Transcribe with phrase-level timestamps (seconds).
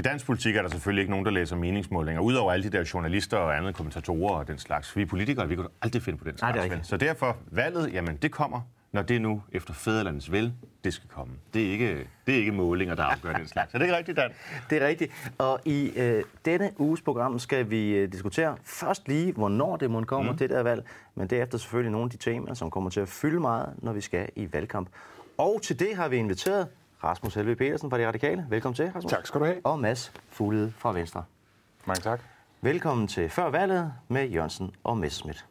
[0.00, 2.90] i dansk politik er der selvfølgelig ikke nogen, der læser meningsmålinger, udover alle de der
[2.94, 4.96] journalister og andre kommentatorer og den slags.
[4.96, 6.56] Vi politikere, vi kunne aldrig finde på den slags.
[6.56, 8.60] Nej, det er så derfor, valget, jamen det kommer,
[8.92, 10.52] når det nu efter fædrelandets vel,
[10.84, 11.34] det skal komme.
[11.54, 13.72] Det er ikke, det er ikke målinger, der afgør den slags.
[13.72, 14.30] Så det er ikke rigtigt, Dan?
[14.70, 15.12] Det er rigtigt.
[15.38, 20.04] Og i øh, denne uges program skal vi øh, diskutere først lige, hvornår det må
[20.04, 20.36] komme, mm.
[20.36, 23.40] det der valg, men derefter selvfølgelig nogle af de temaer, som kommer til at fylde
[23.40, 24.88] meget, når vi skal i valgkamp.
[25.38, 26.68] Og til det har vi inviteret
[27.04, 28.46] Rasmus Helve Petersen fra De Radikale.
[28.48, 29.10] Velkommen til, Rasmus.
[29.10, 29.60] Tak skal du have.
[29.64, 31.24] Og Mads Fuglede fra Venstre.
[31.86, 32.20] Mange tak.
[32.60, 35.46] Velkommen til Før valget med Jørgensen og Messerschmidt.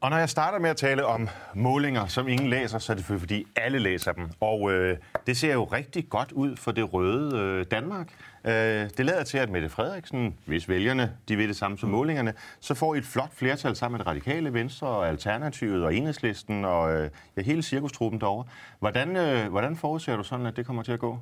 [0.00, 3.04] Og når jeg starter med at tale om målinger, som ingen læser, så er det
[3.04, 4.30] fordi alle læser dem.
[4.40, 8.08] Og øh, det ser jo rigtig godt ud for det røde øh, Danmark.
[8.44, 8.52] Øh,
[8.96, 12.74] det lader til, at Mette Frederiksen, hvis vælgerne de vil det samme som målingerne, så
[12.74, 16.92] får I et flot flertal sammen med det radikale Venstre og Alternativet og Enhedslisten og
[16.92, 18.44] øh, ja, hele cirkustruppen derovre.
[18.78, 21.18] Hvordan, øh, hvordan forudser du sådan, at det kommer til at gå?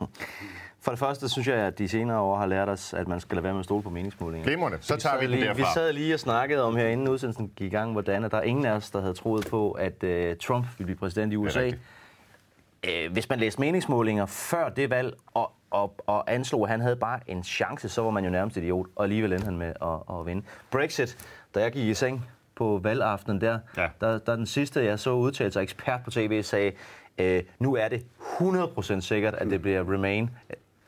[0.88, 3.36] For det første synes jeg, at de senere år har lært os, at man skal
[3.36, 4.46] lade være med at stole på meningsmålinger.
[4.46, 4.78] Glimrende.
[4.80, 5.60] Så tager vi, vi den lige, derfra.
[5.60, 8.42] Vi sad lige og snakkede om her, inden udsendelsen gik i gang, hvordan der er
[8.42, 11.66] ingen af os, der havde troet på, at uh, Trump ville blive præsident i USA.
[11.68, 16.96] Uh, hvis man læste meningsmålinger før det valg, og, og, og anslog, at han havde
[16.96, 20.18] bare en chance, så var man jo nærmest idiot, og alligevel endte han med at,
[20.18, 20.42] at vinde.
[20.70, 21.18] Brexit,
[21.54, 23.88] da jeg gik i seng på valgaftenen der, Ja.
[24.00, 26.72] der, der den sidste, jeg så udtalt sig ekspert på tv, sagde,
[27.18, 30.30] øh, nu er det 100% sikkert, at det bliver Remain.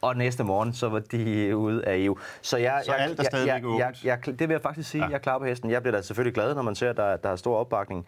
[0.01, 2.19] Og næste morgen, så var de ude af EU.
[2.43, 4.05] Så, jeg, Så jeg, alt er jeg, stadigvæk jeg, åbent?
[4.05, 5.05] jeg, jeg, det vil jeg faktisk sige, Ja.
[5.07, 5.11] ja.
[5.11, 5.71] jeg er klar på hesten.
[5.71, 8.07] Jeg bliver da selvfølgelig glad, når man ser, at der, der er stor opbakning.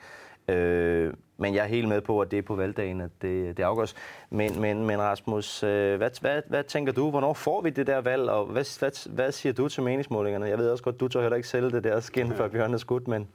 [0.48, 3.62] Øh, men jeg er helt med på, at det er på valgdagen, at det, det
[3.62, 3.94] afgøres.
[4.30, 7.10] Men, men, men Rasmus, øh, hvad, hvad, hvad tænker du?
[7.10, 8.28] Hvornår får vi det der valg?
[8.30, 10.46] Og hvad, hvad, hvad siger du til meningsmålingerne?
[10.46, 12.78] Jeg ved også godt, du tør heller ikke sælge det der skin, før Bjørn er
[12.78, 13.28] skudt, men...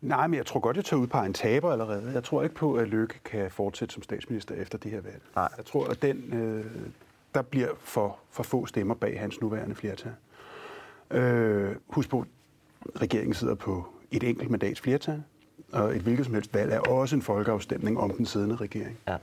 [0.00, 2.10] Nej, men jeg tror godt, jeg tager ud på en taber allerede.
[2.14, 5.20] Jeg tror ikke på, at Løkke kan fortsætte som statsminister efter det her valg.
[5.36, 5.48] Nej.
[5.56, 6.64] Jeg tror, at den, øh,
[7.34, 10.12] der bliver for, for få stemmer bag hans nuværende flertal.
[11.10, 12.24] Øh, husk på,
[12.96, 15.22] regeringen sidder på et enkelt mandats flertal,
[15.72, 18.98] og et hvilket som helst valg er også en folkeafstemning om den siddende regering.
[19.08, 19.16] Ja.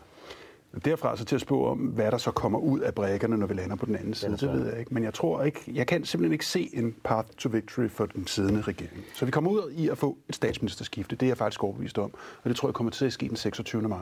[0.85, 3.53] Derfra så til at spå om, hvad der så kommer ud af brækkerne, når vi
[3.53, 4.93] lander på den anden side, det ved jeg ikke.
[4.93, 8.27] Men jeg tror ikke, jeg kan simpelthen ikke se en path to victory for den
[8.27, 9.03] siddende regering.
[9.15, 11.15] Så vi kommer ud i at få et statsministerskifte.
[11.15, 12.13] Det er jeg faktisk overbevist om.
[12.43, 13.81] Og det tror jeg kommer til at ske den 26.
[13.81, 13.99] maj.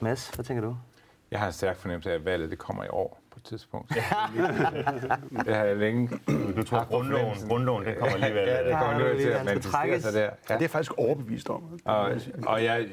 [0.00, 0.76] Mads, hvad tænker du?
[1.30, 3.88] Jeg har en stærk fornemmelse af, at valget det kommer i år på et tidspunkt.
[5.46, 6.10] det har jeg længe.
[6.56, 8.48] Du tror, på grundloven, grundloven den kommer alligevel.
[8.48, 10.30] Ja, det kommer Ja, alligevel til at manifestere sig der.
[10.50, 10.54] Ja.
[10.58, 11.80] Det er faktisk overbevist om.
[11.84, 12.12] Og,
[12.46, 12.88] og jeg,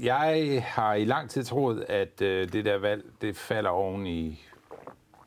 [0.00, 4.40] jeg har i lang tid troet, at øh, det der valg, det falder oven i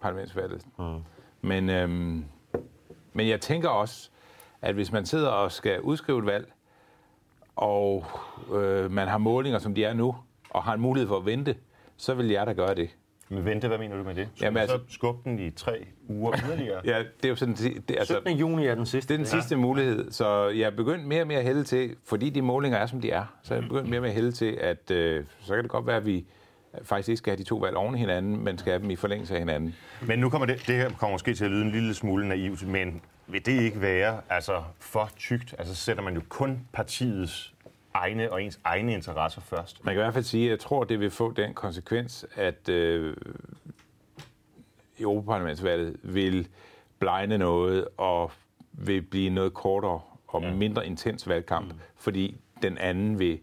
[0.02, 0.66] parlamentsvalget.
[0.80, 1.00] Mm.
[1.42, 2.26] Men, øhm,
[3.14, 4.10] men jeg tænker også,
[4.62, 6.52] at hvis man sidder og skal udskrive et valg,
[7.56, 8.06] og
[8.54, 10.16] øh, man har målinger, som de er nu,
[10.50, 11.56] og har en mulighed for at vente,
[12.00, 12.90] så vil jeg da gøre det.
[13.32, 14.30] Men vente, hvad mener du med det?
[14.36, 16.82] Skal Jamen, altså- så skubbe den i tre uger yderligere?
[16.94, 18.38] Ja, det er jo sådan, det, altså, 17.
[18.38, 19.08] juni er den sidste.
[19.08, 21.96] Det er den sidste mulighed, så jeg er begyndt mere og mere at hælde til,
[22.06, 24.16] fordi de målinger er, som de er, så jeg er begyndt mere og mere at
[24.16, 26.26] hælde til, at øh, så kan det godt være, at vi
[26.84, 28.96] faktisk ikke skal have de to valg oven i hinanden, men skal have dem i
[28.96, 29.76] forlængelse af hinanden.
[30.02, 32.68] Men nu kommer det, det her kommer måske til at lyde en lille smule naivt,
[32.68, 35.56] men vil det ikke være altså, for tykt?
[35.58, 37.54] Altså, så sætter man jo kun partiets
[38.00, 39.86] egne og ens egne interesser først.
[39.86, 42.70] Man kan i hvert fald sige, at jeg tror, det vil få den konsekvens, at
[42.70, 43.16] øh,
[45.00, 46.48] Europaparlamentsvalget vil
[47.00, 48.32] blegne noget og
[48.74, 51.80] vil blive noget kortere og mindre intens valgkamp, mm.
[51.98, 53.40] fordi den anden vil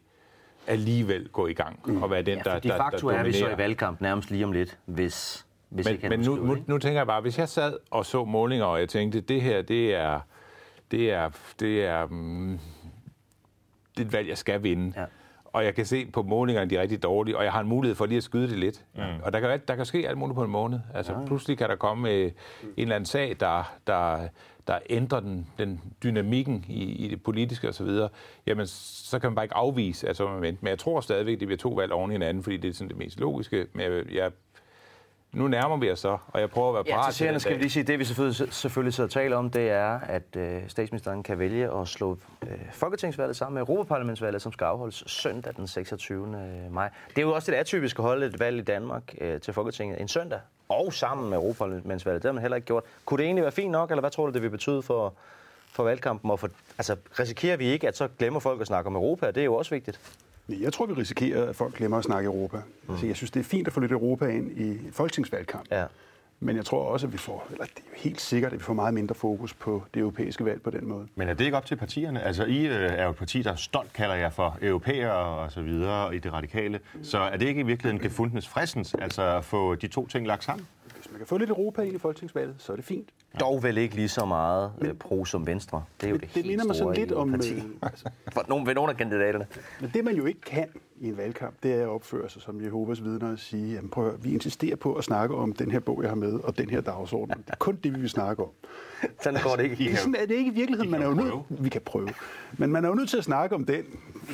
[0.66, 3.32] alligevel gå i gang og være den, Ja, der, de der, der facto er vi
[3.32, 3.56] så i dominerer.
[3.56, 7.06] valgkamp nærmest lige om lidt, hvis, hvis Men, ikke men nu, nu, nu tænker jeg
[7.06, 10.20] bare, hvis jeg sad og så målinger, og jeg tænkte, det her, det er,
[10.90, 11.30] det er,
[11.60, 12.60] det er, mm,
[13.96, 14.92] det er et valg, jeg skal vinde.
[14.96, 15.04] Ja.
[15.44, 17.94] Og jeg kan se på målingerne, de er rigtig dårlige, og jeg har en mulighed
[17.94, 18.84] for lige at skyde det lidt.
[18.94, 19.02] Mm.
[19.22, 20.80] Og der kan, der kan ske alt muligt på en måned.
[20.94, 21.24] Altså, ja.
[21.26, 22.32] pludselig kan der komme øh, en
[22.76, 24.28] eller anden sag, der, der,
[24.66, 27.88] der ændrer den, den dynamikken i, i det politiske osv.
[28.46, 30.58] Jamen, så kan man bare ikke afvise, at så man vente.
[30.64, 32.88] Men jeg tror stadigvæk, det bliver to valg oven i hinanden, fordi det er sådan
[32.88, 33.66] det mest logiske.
[33.72, 34.30] Men jeg, jeg,
[35.32, 37.54] nu nærmer vi os så, og jeg prøver at være Ja, parat til den skal
[37.54, 40.62] vi lige sige, det vi selvfølgelig, selvfølgelig sidder og taler om, det er, at øh,
[40.68, 45.66] statsministeren kan vælge at slå øh, Folketingsvalget sammen med Europaparlamentsvalget, som skal afholdes søndag den
[45.66, 46.26] 26.
[46.70, 46.90] maj.
[47.08, 50.00] Det er jo også lidt atypisk at holde et valg i Danmark øh, til Folketinget
[50.00, 52.22] en søndag, og sammen med Europaparlamentsvalget.
[52.22, 52.84] Det har man heller ikke gjort.
[53.04, 55.14] Kunne det egentlig være fint nok, eller hvad tror du, det vil betyde for,
[55.72, 56.30] for valgkampen?
[56.30, 59.26] Og for, altså, risikerer vi ikke, at så glemmer folk at snakke om Europa?
[59.26, 60.00] Det er jo også vigtigt.
[60.48, 62.56] Jeg tror, vi risikerer, at folk glemmer at snakke Europa.
[62.56, 62.92] Mm.
[62.92, 65.66] Altså, jeg synes, det er fint at få lidt Europa ind i folketingsvalgkamp.
[65.70, 65.84] Ja.
[66.40, 68.64] Men jeg tror også, at vi får, eller det er jo helt sikkert, at vi
[68.64, 71.06] får meget mindre fokus på det europæiske valg på den måde.
[71.14, 72.22] Men er det ikke op til partierne?
[72.22, 75.62] Altså, I øh, er jo et parti, der stolt kalder jer for europæer og så
[75.62, 76.80] videre i det radikale.
[77.02, 80.44] Så er det ikke i virkeligheden gefundnes fristens, altså at få de to ting lagt
[80.44, 80.66] sammen?
[81.16, 83.08] Hvis man kan få lidt Europa ind i folketingsvalget, så er det fint.
[83.40, 85.84] Dog vel ikke lige så meget øh, pro som Venstre.
[86.00, 87.54] Det er jo det, det helt minder mig sådan lidt om, parti.
[87.54, 87.62] øh,
[88.32, 89.46] For nogle, ved nogle af kandidaterne.
[89.80, 90.68] Men det, man jo ikke kan
[91.00, 94.08] i en valgkamp, det er at opføre sig som Jehovas vidner og sige, jamen prøv
[94.08, 96.70] at, vi insisterer på at snakke om den her bog, jeg har med, og den
[96.70, 97.36] her dagsorden.
[97.36, 98.48] Det er kun det, vi vil snakke om.
[99.22, 99.76] Sådan går det ikke.
[99.76, 100.90] Det er sådan er det ikke i virkeligheden.
[100.90, 102.08] Man er jo nødt, vi kan prøve.
[102.58, 103.84] Men man er jo nødt til at snakke om den,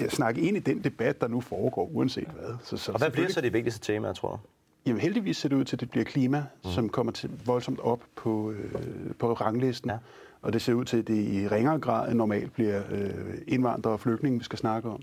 [0.01, 2.55] ja, snakke ind i den debat, der nu foregår, uanset hvad.
[2.65, 4.39] Så, så Og hvad bliver så de vigtigste temaer, tror du?
[4.87, 6.71] Jamen heldigvis ser det ud til, at det bliver klima, mm.
[6.71, 9.91] som kommer til voldsomt op på, øh, på ranglisten.
[9.91, 9.97] Ja.
[10.43, 13.11] Og det ser ud til, at det i ringere grad end normalt bliver øh,
[13.47, 15.03] indvandrere og flygtninge, vi skal snakke om.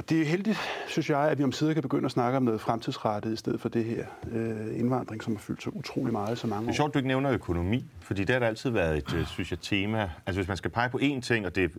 [0.00, 2.42] Og det er heldigt, synes jeg, at vi om sider kan begynde at snakke om
[2.42, 6.38] noget fremtidsrettet, i stedet for det her øh, indvandring, som har fyldt så utrolig meget
[6.38, 6.74] så mange Det er år.
[6.76, 9.58] sjovt, du ikke nævner økonomi, fordi det har da altid været et, øh, synes jeg,
[9.60, 10.10] tema.
[10.26, 11.70] Altså hvis man skal pege på én ting, og det,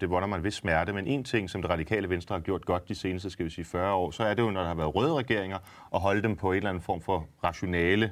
[0.00, 2.88] det volder en vis smerte, men én ting, som det radikale venstre har gjort godt
[2.88, 4.94] de seneste, skal vi sige, 40 år, så er det jo, når der har været
[4.94, 5.58] røde regeringer,
[5.94, 8.10] at holde dem på en eller anden form for rationale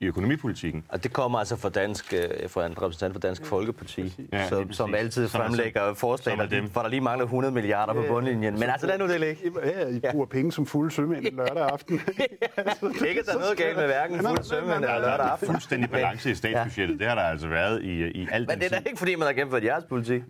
[0.00, 0.84] i økonomipolitikken.
[0.88, 4.48] Og det kommer altså fra, dansk, øh, fra en repræsentant for Dansk Folkeparti, Ja, ja,
[4.48, 7.54] som, som altid Som er fremlægger så- forslag, som er der, der lige mangler 100
[7.54, 8.54] milliarder på bundlinjen.
[8.54, 9.52] Men altså, lad nu det ligge.
[9.64, 11.94] Ja, I bruger penge som fulde sømænd lørdag aften.
[13.08, 15.08] Ikke at der er noget galt med hverken Nej, fuld nej, sømand nej, nej, eller
[15.08, 15.46] lørdag aften.
[15.48, 18.80] Fuldstændig balance i statsbudgettet, det har der altså været i, i alt Men det er
[18.80, 20.22] da ikke, fordi man har gennemført jeres politik.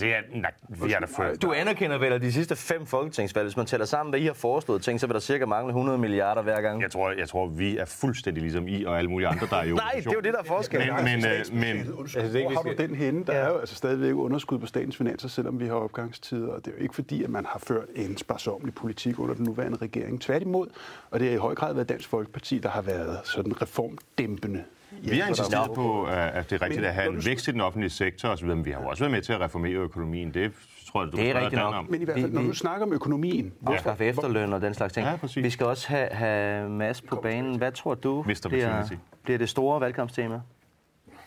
[0.00, 1.42] Det er, nej, vi har da fået...
[1.42, 4.32] Du anerkender vel, at de sidste fem folketingsvalg, hvis man tæller sammen, hvad I har
[4.32, 6.82] foreslået ting, så vil der cirka mangle 100 milliarder hver gang.
[6.82, 9.62] Jeg tror, jeg tror, vi er fuldstændig ligesom I og alle mulige andre, der er
[9.62, 10.80] i Nej, det er jo det, der er forskel.
[10.80, 13.24] Men, men, øh, men Altså, det er ikke, hvor har du den henne?
[13.24, 16.48] Der er jo altså stadigvæk underskud på statens finanser, selvom vi har opgangstider.
[16.48, 19.44] Og det er jo ikke fordi, at man har ført en sparsomlig politik under den
[19.44, 20.20] nuværende regering.
[20.20, 20.66] Tværtimod,
[21.10, 24.64] og det har i høj grad været Dansk Folkeparti, der har været sådan reformdæmpende.
[24.90, 27.48] Vi har insisteret på, at det er rigtigt Men at have en du skal- vækst
[27.48, 29.72] i den offentlige sektor osv., men vi har jo også været med til at reformere
[29.74, 30.34] økonomien.
[30.34, 30.52] Det
[30.92, 31.74] tror jeg, du Det er rigtigt nok.
[31.74, 31.86] om.
[31.90, 34.74] Men i hvert fald, Vi- når vi- du snakker om økonomien, Afskaffe efterløn og den
[34.74, 35.06] slags ting.
[35.06, 35.44] Ja, præcis.
[35.44, 37.58] Vi skal også have, have Mads på banen.
[37.58, 38.46] Hvad tror du Mr.
[38.48, 38.88] bliver,
[39.24, 40.40] bliver det store valgkampstema?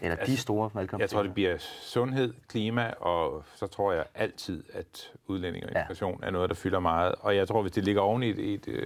[0.03, 1.07] Eller de store Jeg valgkampstemaer?
[1.07, 5.79] tror, det bliver sundhed, klima, og så tror jeg altid, at udlænding og Ja.
[5.79, 7.15] integration er noget, der fylder meget.
[7.19, 8.85] Og jeg tror, hvis det ligger oven i et, et, øh,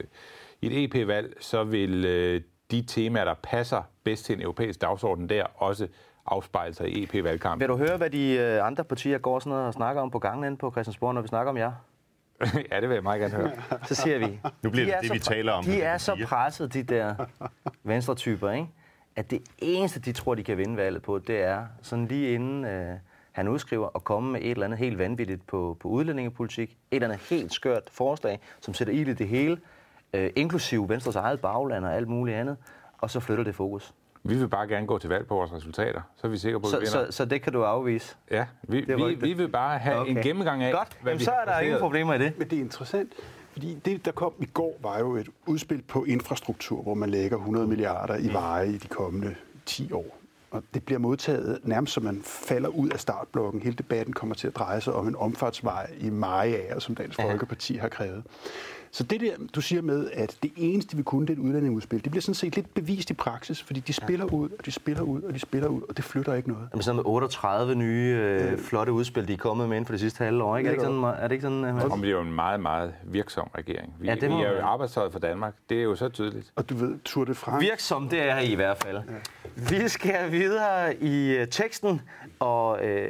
[0.61, 5.45] et EP-valg, så vil øh, de temaer, der passer bedst til en europæisk dagsorden der,
[5.55, 5.87] også
[6.25, 7.59] afspejle sig i EP-valgkampen.
[7.59, 10.19] Vil du høre, hvad de øh, andre partier går sådan noget og snakker om på
[10.19, 11.71] gangen inde på Christiansborg, når vi snakker om jer?
[12.71, 13.51] ja, det vil jeg meget gerne høre.
[13.83, 14.39] Så siger vi...
[14.61, 16.83] Nu bliver de det er det, så vi taler om, De er så presset, de
[16.83, 17.15] der
[17.83, 18.67] venstre-typer, ikke?
[19.15, 22.65] at det eneste, de tror, de kan vinde valget på, det er sådan lige inden
[22.65, 22.95] øh,
[23.31, 26.69] han udskriver at komme med et eller andet helt vanvittigt på, på udlændingepolitik.
[26.69, 29.57] Et eller andet helt skørt forslag, som sætter ild i det hele,
[30.15, 32.57] øh, inklusive Venstres eget bagland og alt muligt andet,
[32.97, 33.93] og så flytter det fokus.
[34.23, 36.67] Vi vil bare gerne gå til valg på vores resultater, så er vi sikre på,
[36.67, 37.11] at vi Så, vinder.
[37.11, 38.15] så, så det kan du afvise.
[38.31, 40.11] Ja, vi, Det vi, vi vil bare have okay.
[40.11, 42.33] en gennemgang af, Godt, hvad Jamen, vi så er der ingen problemer i det.
[42.37, 43.13] Men det er interessant,
[43.51, 47.37] fordi det, der kom i går, var jo et udspil på infrastruktur, hvor man lægger
[47.37, 50.17] 100 milliarder i veje i de kommende 10 år.
[50.51, 53.61] Og det bliver modtaget nærmest som man falder ud af startblokken.
[53.61, 57.75] Hele debatten kommer til at dreje sig om en omfartsvej i Mariager, som Dansk Folkeparti
[57.75, 58.23] har krævet.
[58.95, 62.03] Så det der, du siger med, at det eneste, vi kunne, det er et udlændingeudspil,
[62.03, 65.03] det bliver sådan set lidt bevist i praksis, fordi de spiller ud, og de spiller
[65.03, 66.67] ud, og de spiller ud, og det flytter ikke noget.
[66.73, 69.99] Jamen sådan med 38 nye øh, flotte udspil, de er kommet med inden for det
[69.99, 70.57] sidste halve år.
[70.57, 70.67] Ikke?
[70.69, 71.83] Er, det ikke sådan, er det ikke sådan, øh, Mads?
[71.85, 73.93] Og vi er jo en meget, meget virksom regering.
[73.99, 75.53] Vi, Ja, det må vi er jo man- arbejdstøjet for Danmark.
[75.69, 76.51] Det er jo så tydeligt.
[76.55, 77.65] Og du ved, Tour de France...
[77.65, 78.97] Virksom, det er I i hvert fald.
[78.97, 79.77] Ja.
[79.81, 82.01] Vi skal videre i øh, teksten,
[82.39, 83.09] og øh,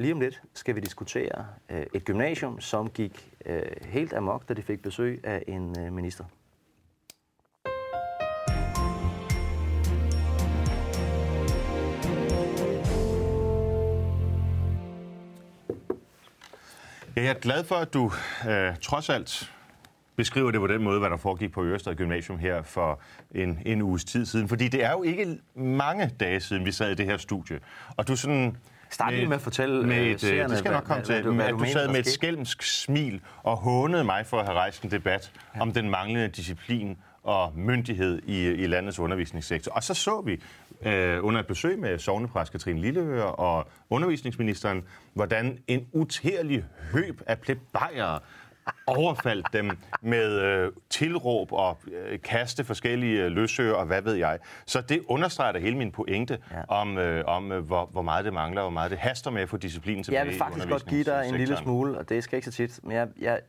[0.00, 4.54] lige om lidt skal vi diskutere øh, et gymnasium, som gik øh, helt amok, da
[4.54, 6.24] de fik besøg af en øh, minister.
[17.16, 18.12] Jeg er glad for, at du
[18.48, 19.52] øh, trods alt
[20.16, 23.82] beskriver det på den måde, hvad der foregik på Ørestad Gymnasium her for en, en
[23.82, 24.48] uges tid siden.
[24.48, 27.60] Fordi det er jo ikke mange dage siden, vi sad i det her studie.
[27.96, 28.56] Og du sådan...
[28.90, 31.16] Start lige med at fortælle, med øh, et, øh, seerne, det skal nok komme hvad-
[31.16, 31.22] til.
[31.24, 34.46] hvad hvad at du du sad med et skælmsk smil og hånede mig for at
[34.46, 39.72] have rejst en debat om den manglende disciplin og myndighed i, i landets undervisningssektor.
[39.72, 40.42] Og så så vi
[40.90, 44.82] øh, under et besøg med sovnepræst Katrine Lillehør og undervisningsministeren,
[45.14, 48.18] hvordan en utærlig høb af plebejere
[48.86, 49.70] overfaldt dem
[50.02, 54.38] med øh, tilråb og øh, kaste forskellige øh, løsøger og hvad ved jeg.
[54.66, 56.62] Så det understreger da hele min pointe Ja.
[56.68, 59.48] om, øh, om øh, hvor, hvor meget det mangler, hvor meget det haster med at
[59.48, 62.36] få disciplinen tilbage Jeg vil faktisk godt give dig en lille smule, og det skal
[62.36, 63.40] ikke så tit, men jeg, jeg,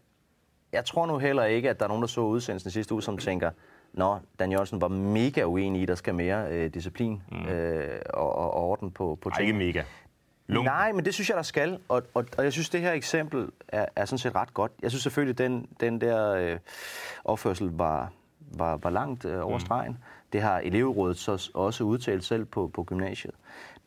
[0.72, 3.18] jeg tror nu heller ikke, at der er nogen, der så udsendelsen sidste uge, som
[3.18, 3.52] tænker,
[3.94, 7.46] Nå, Dan Jørgensen var mega uenig i, der skal mere øh, disciplin mm.
[7.46, 9.84] øh, og, og orden på, på Ej, ikke mega.
[10.52, 10.66] Lung.
[10.66, 11.80] Nej, men det synes jeg, der skal.
[11.88, 14.72] Og, og, og jeg synes, det her eksempel er, er sådan set ret godt.
[14.82, 16.58] Jeg synes selvfølgelig, den, den der øh,
[17.24, 19.92] opførsel var, var, var langt øh, over stregen.
[19.92, 19.98] Mm.
[20.34, 23.34] Det har elevrådet så også udtalt selv på, på gymnasiet.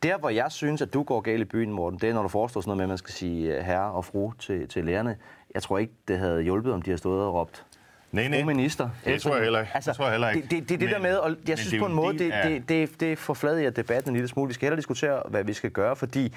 [0.03, 2.27] Der, hvor jeg synes, at du går galt i byen, Morten, det er, når du
[2.27, 5.17] foreslår sådan noget med, at man skal sige øh, herre og fru til, til lærerne.
[5.53, 7.65] Jeg tror ikke, det havde hjulpet, om de havde stået og råbt
[8.15, 8.43] Nej, nej.
[8.43, 8.89] Minister.
[9.05, 9.71] Det tror jeg heller ikke.
[9.75, 10.41] Altså, Det tror jeg heller ikke.
[10.41, 12.69] Det, det, det, det Men- der med, og jeg synes på en måde, det, det,
[12.69, 14.47] det, det forfladiger debatten en lille smule.
[14.47, 16.33] Vi skal hellere diskutere, hvad vi skal gøre, fordi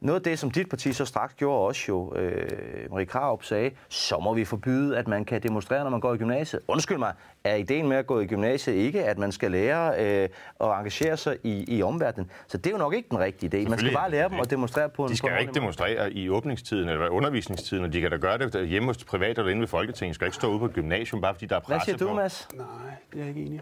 [0.00, 3.70] noget af det, som dit parti så straks gjorde også jo, øh, Marie Krarup sagde,
[3.88, 6.62] så må vi forbyde, at man kan demonstrere, når man går i gymnasiet.
[6.68, 7.12] Undskyld mig,
[7.44, 10.28] er ideen med at gå i gymnasiet ikke, at man skal lære øh,
[10.60, 12.30] at engagere sig i, i omverdenen?
[12.46, 13.68] Så det er jo nok ikke den rigtige idé.
[13.68, 16.88] Man skal bare lære dem at demonstrere på en De skal ikke demonstrere i åbningstiden
[16.88, 20.12] eller undervisningstiden, og de kan da gøre det hjemme hos privat eller inde ved Folketinget.
[20.12, 21.98] De skal ikke stå ude på et gymnasium, bare fordi der er Hvad presse siger
[21.98, 22.14] du, på.
[22.14, 22.48] Mads?
[22.54, 22.66] Nej,
[23.12, 23.60] det er jeg ikke enig.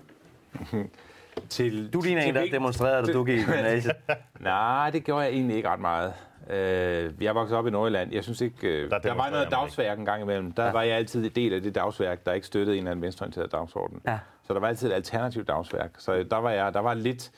[1.49, 3.95] Til, Du ligner en, der demonstrerede, da du gik i gymnasiet.
[4.41, 6.13] Nej, det gjorde jeg egentlig ikke ret meget.
[6.51, 8.13] Øh, jeg voksede op i Nordjylland.
[8.13, 8.69] Jeg synes ikke...
[8.69, 10.53] Øh, der, der var noget dagsværk en gang imellem.
[10.53, 10.73] Der ja.
[10.73, 13.53] var jeg altid en del af det dagsværk, der ikke støttede en eller anden venstreorienteret
[13.53, 14.01] dagsorden.
[14.07, 14.19] Ja.
[14.47, 15.91] Så der var altid et alternativt dagsværk.
[15.99, 17.31] Så der var, jeg, der var lidt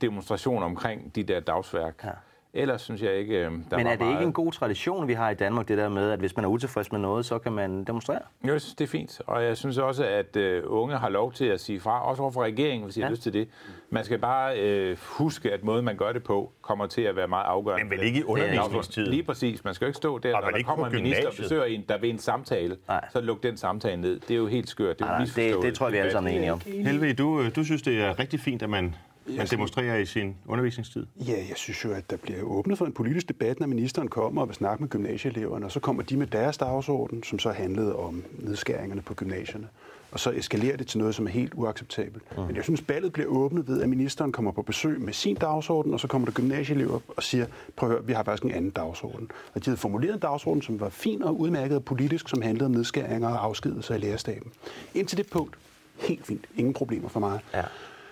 [0.00, 2.04] demonstration omkring de der dagsværk.
[2.04, 2.10] Ja.
[2.54, 4.12] Ellers synes jeg ikke, øh, der Men var er det meget...
[4.12, 6.48] ikke en god tradition, vi har i Danmark, det der med, at hvis man er
[6.48, 8.18] utilfreds med noget, så kan man demonstrere?
[8.48, 9.20] Jo, jeg synes, det er fint.
[9.26, 12.42] Og jeg synes også, at øh, unge har lov til at sige fra, også overfor
[12.42, 13.06] regeringen, hvis de ja.
[13.06, 13.48] har lyst til det.
[13.90, 17.28] Man skal bare øh, huske, at måden, man gør det på, kommer til at være
[17.28, 17.84] meget afgørende.
[17.84, 19.10] Men vel ikke i undervisningstiden.
[19.10, 19.64] Lige præcis.
[19.64, 21.84] Man skal jo ikke stå der, Og når der kommer en minister og besøger en,
[21.88, 22.76] der ved en samtale.
[22.88, 23.04] Nej.
[23.12, 24.20] Så luk den samtale ned.
[24.20, 24.98] Det er jo helt skørt.
[24.98, 26.60] Det er jo Nej, nej, det, det tror jeg, vi alle sammen er enige om.
[26.66, 28.94] Helve, du, øh, du synes, det er rigtig fint, at man,
[29.26, 31.06] man demonstrerer i sin undervisningstid?
[31.16, 34.42] Ja, jeg synes jo, at der bliver åbnet for en politisk debat, når ministeren kommer
[34.42, 37.96] og vil snakke med gymnasieeleverne, og så kommer de med deres dagsorden, som så handlede
[37.96, 39.68] om nedskæringerne på gymnasierne.
[40.12, 42.22] Og så eskalerer det til noget, som er helt uacceptabelt.
[42.36, 42.42] Mm.
[42.42, 45.94] Men jeg synes, ballet bliver åbnet ved, at ministeren kommer på besøg med sin dagsorden,
[45.94, 48.70] og så kommer der gymnasieelever og siger, prøv at høre, vi har faktisk en anden
[48.70, 49.30] dagsorden.
[49.54, 52.64] Og de havde formuleret en dagsorden, som var fin og udmærket og politisk, som handlede
[52.64, 54.52] om nedskæringer og afskedelser i lærerstaben.
[54.94, 55.56] Indtil det punkt,
[55.96, 57.40] helt fint, ingen problemer for mig.
[57.54, 57.62] Ja.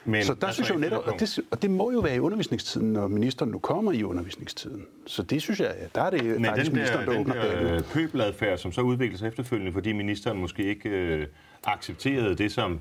[0.04, 2.19] Men Så der synes jeg jo netop, og det, og det må jo være i
[2.19, 4.87] undervisningstiden, når ministeren nu kommer i undervisningstiden.
[5.07, 7.35] Så det synes jeg, der er det Men faktisk den ministeren, der, der den åbner
[7.35, 11.26] der øh, pøbeladfærd, som så udvikler sig efterfølgende, fordi ministeren måske ikke øh,
[11.64, 12.80] accepterede det, som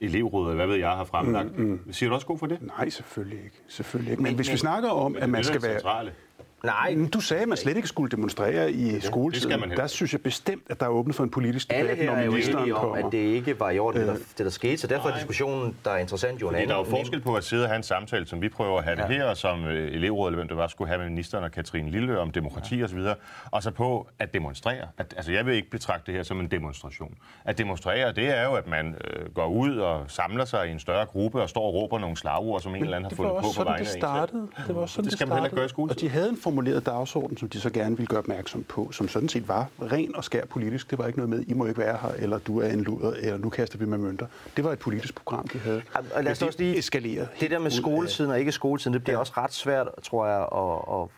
[0.00, 1.58] elevrådet, hvad ved jeg, har fremlagt.
[1.58, 1.92] Mm, mm.
[1.92, 2.58] Siger du også god for det?
[2.62, 3.56] Nej, selvfølgelig ikke.
[3.68, 4.22] Selvfølgelig ikke.
[4.22, 5.72] Men, men hvis vi snakker om, at man skal være...
[5.72, 6.12] centrale.
[6.64, 9.42] Nej, Du sagde, at man slet ikke skulle demonstrere i skoletiden.
[9.50, 11.90] skal man heller der synes jeg bestemt, at der er åbnet for en politisk alle
[11.90, 13.06] debat, her når er jo ministeren enige om, kommer.
[13.06, 14.76] at det ikke var i orden, det der, det der skete.
[14.78, 16.68] Så derfor er diskussionen, der er interessant, jo en anden.
[16.68, 18.84] der er jo forskel på at sidde og have en samtale, som vi prøver at
[18.84, 21.44] have det her, og som øh, elevrådet, eller hvem det var, skulle have med ministeren
[21.44, 22.84] og Katrine Lille om demokrati ja.
[22.84, 22.98] osv.,
[23.50, 24.86] og så på at demonstrere.
[24.98, 27.14] At, altså, jeg vil ikke betragte det her som en demonstration.
[27.44, 30.78] At demonstrere, det er jo, at man øh, går ud og samler sig i en
[30.78, 33.24] større gruppe og står og råber nogle slagord, som en eller anden har det var
[33.24, 34.00] fundet på også på sådan, vegne det af en selv.
[34.00, 34.48] startede.
[34.66, 35.72] Det var også sådan, Det det, skal man heller ikke gøre i startede.
[35.92, 36.06] skoletiden.
[36.06, 39.08] Og de havde en formuleret dagsorden, som de så gerne ville gøre opmærksom på, som
[39.08, 40.90] sådan set var ren og skær politisk.
[40.90, 43.10] Det var ikke noget med, I må ikke være her, eller du er en luder,
[43.12, 44.26] eller nu kaster vi med mønter.
[44.56, 45.82] Det var et politisk program, de havde.
[46.14, 46.78] Og lad os også lige...
[46.78, 50.26] eskalerer Det der med af- skoletiden og ikke skoletiden, det bliver også ret svært, tror
[50.26, 51.08] jeg, at, at,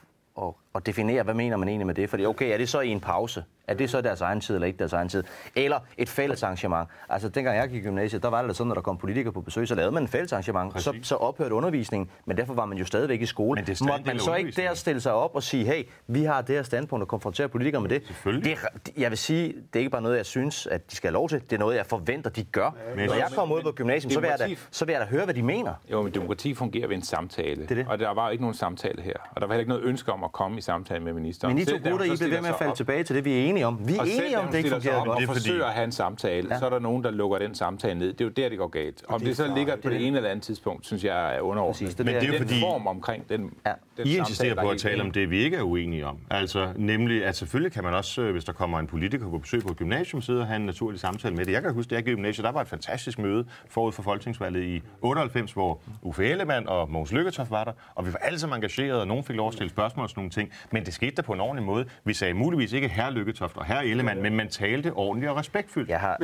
[0.49, 2.11] at, at definere, hvad mener man egentlig med det.
[2.11, 3.45] Fordi okay, er det så i en pause?
[3.69, 5.25] Er det så deres egen tid eller ikke deres egen tid?
[5.57, 6.89] Eller et fælles arrangement.
[7.09, 9.33] Altså, dengang jeg gik i gymnasiet, der var det da sådan, når der kom politikere
[9.33, 10.83] på besøg, så lavede man en fælles arrangement.
[10.83, 13.59] Så, så ophørte undervisningen, men derfor var man jo stadigvæk i skole.
[13.61, 16.41] Men det Måtte man så ikke der stille sig op og sige, hey, vi har
[16.43, 18.03] det her standpunkt og konfrontere politikere med det?
[18.25, 18.59] Det
[18.97, 21.29] jeg vil sige, det er ikke bare noget, jeg synes, at de skal have lov
[21.29, 21.41] til.
[21.41, 22.71] Det er noget, jeg forventer, de gør.
[22.97, 25.07] Men- Når jeg kommer ud på gymnasiet, så vil, jeg da, så vil jeg da
[25.07, 25.75] høre, hvad de mener.
[25.93, 27.67] Jo, men demokrati fungerer ved en samtale.
[27.67, 27.87] Det det.
[27.89, 29.13] Og der var jo ikke nogen samtale her.
[29.31, 31.55] Og der var heller ikke noget ønske om at komme i samtale med ministeren.
[31.55, 33.33] Men I to gutter, I bliver ved med at falde op- tilbage til det, vi
[33.33, 33.89] er enige om.
[33.89, 35.09] Vi er Og enige om, det ikke fungerer godt.
[35.09, 36.59] og Det er forsøger at have en samtale, ja.
[36.59, 38.13] så er der nogen, der lukker den samtale ned.
[38.13, 39.03] Det er jo der, det går galt.
[39.09, 41.99] Om det, det så ligger på det ene eller andet tidspunkt, synes jeg er underordnet.
[41.99, 43.73] Det Men det er jo fordi- form omkring den, Ja.
[43.97, 46.19] den I insisterer på at tale om det, vi ikke er uenige om.
[46.31, 49.63] Altså nemlig, at selvfølgelig kan man også, øh, hvis der kommer en politiker på besøg
[49.63, 51.53] på et gymnasium, sidde og have en naturlig samtale med det.
[51.53, 54.03] Jeg kan huske, da jeg gik i gymnasiet, der var et fantastisk møde forud for
[54.03, 58.39] folketingsvalget i 98, hvor Uffe Ellemann og Mogens Lykketoft var der, og vi var alle
[58.39, 60.51] sammen engagerede, og nogen fik lov at stille spørgsmål og sådan nogle ting.
[60.71, 61.85] Men det skete der på en ordentlig måde.
[62.05, 65.89] Vi sagde muligvis ikke herre Lykketoft og herre Ellemann, men man talte ordentligt og respektfuldt.
[65.91, 66.17] Jeg har,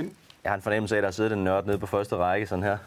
[0.44, 2.62] jeg har en fornemmelse af, at der sidder en nørd nede på første række, sådan
[2.64, 2.78] her.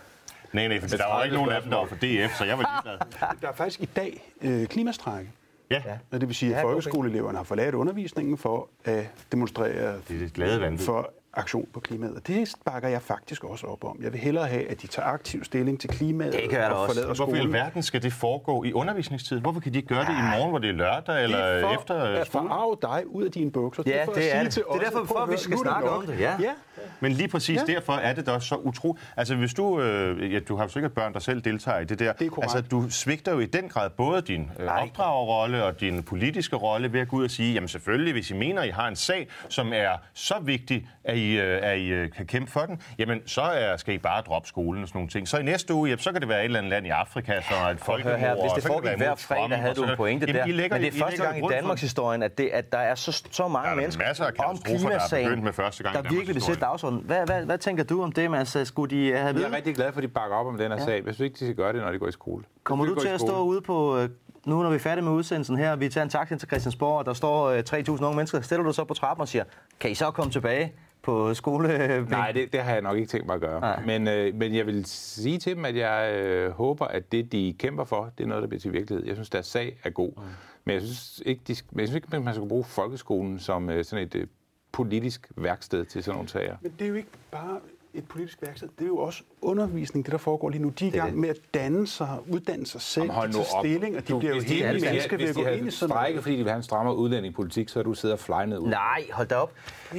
[0.54, 2.58] Nej, nej, for der var ikke nogen af dem, der var for DF, så jeg
[2.58, 3.08] var ligeglad.
[3.42, 5.32] Der er faktisk i dag øh, klimastrække.
[5.72, 5.82] Ja,
[6.12, 10.20] Og det vil sige, at Ja, folkeskoleeleverne har forladt undervisningen for at demonstrere det er
[10.20, 10.86] det glade vanvid.
[10.86, 12.16] for aktion på klimaet.
[12.16, 13.98] Og det bakker jeg faktisk også op om.
[14.04, 16.94] Jeg vil hellere have, at de tager aktiv stilling til klimaet Det gør og også.
[16.94, 17.56] forlader Hvorfor i skolen.
[17.56, 19.42] alverden skal det foregå i undervisningstiden?
[19.42, 21.62] Hvorfor kan de ikke gøre det i morgen, hvor det er lørdag, eller Det er
[21.62, 22.48] for efter at skolen?
[22.50, 23.84] forarve dig ud af dine bukser.
[23.86, 24.54] Ja, for at det er sige det.
[24.54, 26.36] til Det er derfor, for, at vi skal er snakke om det, ja.
[26.40, 26.52] ja.
[27.00, 27.62] Men lige præcis Ja.
[27.68, 27.74] ja.
[27.74, 28.98] derfor er det da også så utro.
[29.18, 29.82] Altså, hvis du...
[29.82, 32.14] Øh, ja, du har jo sikkert børn, der selv deltager i det der.
[32.14, 32.56] Det er korrekt.
[32.56, 36.94] Altså, du svigter jo i den grad både din øh, opdragerrolle og din politiske rolle
[36.94, 39.28] ved at gå ud og sige, jamen selvfølgelig, hvis I mener, I har en sag,
[39.50, 43.22] som er så vigtig, at I, øh, at I øh, kan kæmpe for den, jamen
[43.28, 45.28] så er, skal I bare droppe skolen og sådan nogle ting.
[45.28, 47.42] Så i næste uge, jamen, så kan det være et eller andet land i Afrika,
[47.42, 48.20] så er et folkemord.
[48.20, 50.48] her, hvis og det foregik hver fredag, havde du en pointe Jamen, der.
[50.48, 52.78] I lægger, Men det I er første gang i Danmarks historien, at, det, at der
[52.78, 55.54] er så, så mange Der er mennesker masser af om katastrofer, der er klimasagen, med
[55.54, 57.04] første gang i der virkelig vil sætte dagsordenen.
[57.06, 58.68] Hvad, hvad, hvad tænker du om det, Mads?
[58.68, 60.78] Skulle de have Jeg er rigtig glad for, at de bakker op om den her
[60.80, 60.86] Ja.
[60.86, 60.94] sag.
[61.06, 62.44] Jeg synes ikke, de skal gøre det, når de går i skole.
[62.64, 64.10] Kommer du til i at stå ude på, øh,
[64.46, 67.06] nu når vi er færdige med udsendelsen her, vi tager en taxa til Christiansborg, og
[67.06, 69.44] der står øh, 3.000 unge mennesker, stiller du så på trappen og siger,
[69.80, 72.06] kan I så komme tilbage på skole?
[72.10, 73.60] Nej, det, det har jeg nok ikke tænkt mig at gøre.
[73.60, 73.86] Nej.
[73.86, 77.56] Men, øh, men jeg vil sige til dem, at jeg øh, håber, at det, de
[77.60, 79.06] kæmper for, det er noget, der bliver til virkelighed.
[79.06, 80.12] Jeg synes, deres sag er god.
[80.18, 80.24] Mm.
[80.66, 83.86] Men jeg synes ikke, de, men jeg synes ikke, man skal bruge folkeskolen som øh,
[83.86, 84.28] sådan et øh,
[84.72, 86.56] politisk værksted til sådan nogle sager.
[86.62, 87.60] Men det er jo ikke bare
[87.94, 88.68] et politisk værksted.
[88.80, 90.70] Det er jo også undervisning, det der foregår lige nu.
[90.70, 91.20] De er i Det er gang det.
[91.22, 93.46] med at danne sig, uddanne sig selv, Jamen, op.
[93.60, 96.22] stilling, og de Du, bliver jo hele mennesker ved at gå ind i sådan noget.
[96.24, 98.70] fordi de vil have en strammere udlændingepolitik, så har du siddet og flegnet ud.
[98.70, 99.54] Nej, hold da op.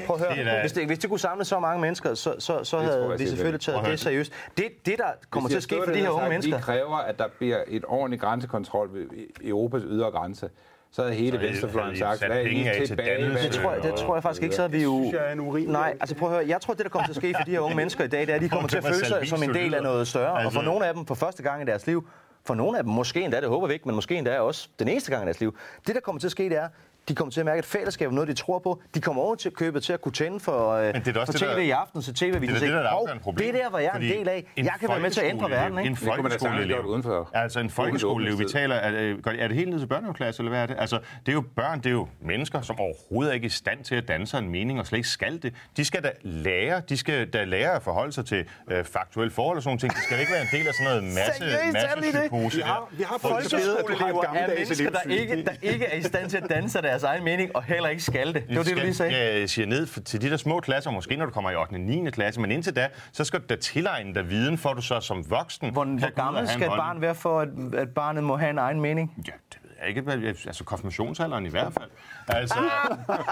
[0.06, 2.14] Prøv at Det er høre, da- hvis det, hvis det kunne samle så mange mennesker,
[2.14, 4.32] så, så, så havde jeg vi selvfølgelig taget det seriøst.
[4.56, 7.18] Det, det der kommer til at ske for de her unge mennesker, Vi kræver, at
[7.18, 9.06] der bliver et ordentligt grænsekontrol ved
[9.44, 10.50] Europas ydre grænse.
[10.96, 13.22] Så havde hele Så venstrefløjen sagt, hvad er I til tilbage?
[13.22, 13.44] dannelse?
[13.48, 14.98] Det tror, jeg, det tror jeg faktisk ikke, så er vi jo...
[15.02, 17.06] synes jeg er en urimelig Nej, altså prøv at høre, jeg tror, det der kommer
[17.06, 18.68] til at ske for de her unge mennesker i dag, det er, at de kommer
[18.68, 20.32] til at føle sig som en del af noget større.
[20.32, 22.08] Og for Altså- nogle af dem for første gang i deres liv,
[22.46, 24.88] for nogle af dem måske endda, det håber vi ikke, men måske endda også den
[24.88, 25.56] eneste gang i deres liv.
[25.86, 26.68] Det, der kommer til at ske, det er,
[27.08, 28.82] de kommer til at mærke et fællesskab, noget de tror på.
[28.94, 31.25] De kommer over til at købe til at kunne tænde for, øh, Men det er
[31.25, 32.64] for det, tv der- i aften, så tv vi Det er kan se.
[32.64, 33.52] det, der er det "Hov, afgørende problem.
[33.52, 34.44] det der var jeg en Fordi del af.
[34.56, 35.90] en Jeg kan være med til at ændre verden, ikke?
[35.90, 36.80] En folkeskoleelev.
[36.84, 37.30] udenfor.
[37.34, 40.62] Altså en folkeskoleelev, vi taler, er, øh, er det helt ned til børnehaveklasse, eller hvad
[40.62, 40.76] er det?
[40.78, 43.84] Altså, det er jo børn, det er jo mennesker, som overhovedet ikke er i stand
[43.84, 45.54] til at danne sig en mening, og slet ikke skal det.
[45.76, 49.56] De skal da lære, de skal da lære at forholde sig til øh, faktuelle forhold
[49.56, 49.93] og sådan nogle ting.
[49.95, 52.56] De skal ikke være en del af sådan noget masse, er masse psykose.
[52.56, 56.36] Vi har, vi har Folkeskoleelever er mennesker, der ikke, der ikke er i stand til
[56.36, 58.49] at danne sig deres egen mening, og heller ikke skal det.
[58.49, 59.39] Det var det, du lige sagde.
[59.41, 61.73] Jeg siger ned til de der små klasser, måske når du kommer i 8.
[61.73, 62.11] og 9.
[62.11, 65.30] klasse, men indtil da, så skal du da tilegne dig viden, for du så som
[65.30, 68.59] voksen Hvor, hvor gammel skal et barn være for, at, at barnet må have en
[68.59, 69.25] egen mening?
[69.26, 70.13] Ja, det jeg ikke.
[70.47, 71.91] Altså konfirmationsalderen i hvert fald.
[72.28, 72.71] Altså,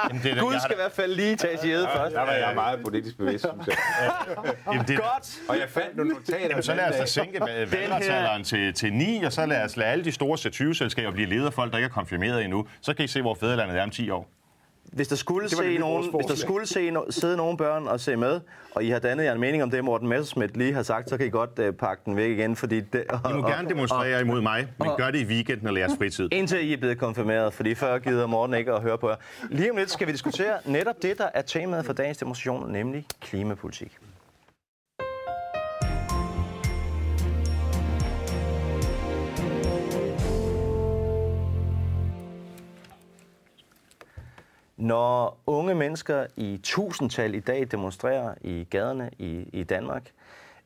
[0.09, 2.15] jamen, det, Gud skal i hvert fald lige tages i æde først.
[2.15, 3.77] Der var jeg meget politisk bevidst, synes jeg.
[4.73, 5.41] jamen, det, Godt!
[5.49, 6.47] Og jeg fandt nogle notater.
[6.49, 9.89] Jamen, så lad os da sænke valgretsalderen til, til 9, og så lad os lade
[9.91, 12.67] alle de store C20-selskaber blive ledet af folk, der ikke er konfirmeret endnu.
[12.81, 14.42] Så kan I se, hvor fædrelandet er om 10 år.
[14.93, 18.17] Hvis der skulle, se nogen, hvis der skulle se no, sidde nogle børn og se
[18.17, 18.41] med,
[18.75, 21.17] og I har dannet jer en mening om det, Morten Messerschmidt lige har sagt, så
[21.17, 24.21] kan I godt uh, pakke den væk igen, fordi det, og, I må gerne demonstrere
[24.21, 26.29] imod mig, men gør det i weekenden eller jeres fritid.
[26.39, 29.17] Indtil I er blevet konfirmeret, fordi før gider Morten ikke at høre på jer.
[29.51, 33.07] Lige om lidt skal vi diskutere netop det, der er temaet for dagens demonstration, nemlig
[33.21, 33.99] klimapolitik.
[44.83, 50.11] Når unge mennesker i tusindtal i dag demonstrerer i gaderne i, i Danmark,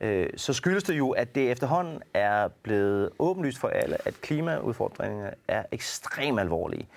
[0.01, 5.31] øh, så skyldes det jo, at det efterhånden er blevet åbenlyst for alle, at klimaudfordringerne
[5.49, 6.89] er ekstremt alvorlige.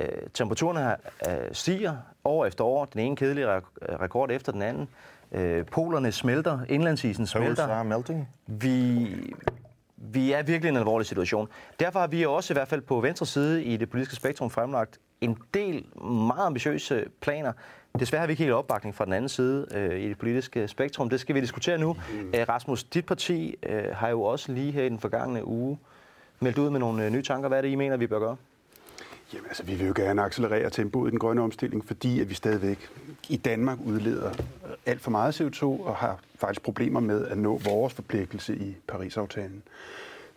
[0.00, 0.98] Øh, temperaturerne har-
[1.28, 3.60] øh, stiger år efter år, den ene kedelige re-
[4.02, 4.88] rekord efter den anden.
[5.32, 7.82] Øh, polerne smelter, indlandsisen smelter.
[7.82, 8.28] melting.
[8.46, 9.06] Vi,
[9.96, 11.48] vi er virkelig i en alvorlig situation.
[11.80, 14.98] Derfor har vi også i hvert fald på venstre side i det politiske spektrum fremlagt
[15.20, 17.52] en del meget ambitiøse planer.
[17.98, 21.08] Desværre har vi ikke helt opbakning fra den anden side øh, i det politiske spektrum.
[21.10, 21.92] Det skal vi diskutere nu.
[21.92, 22.30] Mm.
[22.34, 25.78] Æ, Rasmus, dit parti øh, har jo også lige her i den forgangne uge
[26.40, 27.48] meldt ud med nogle øh, nye tanker.
[27.48, 28.36] Hvad er det, I mener, vi bør gøre?
[29.34, 32.34] Jamen, altså, vi vil jo gerne accelerere tempoet i den grønne omstilling, fordi at vi
[32.34, 32.88] stadigvæk
[33.28, 37.60] i Danmark udleder øh, alt for meget CO2 og har faktisk problemer med at nå
[37.64, 39.62] vores forpligtelse i Paris-aftalen.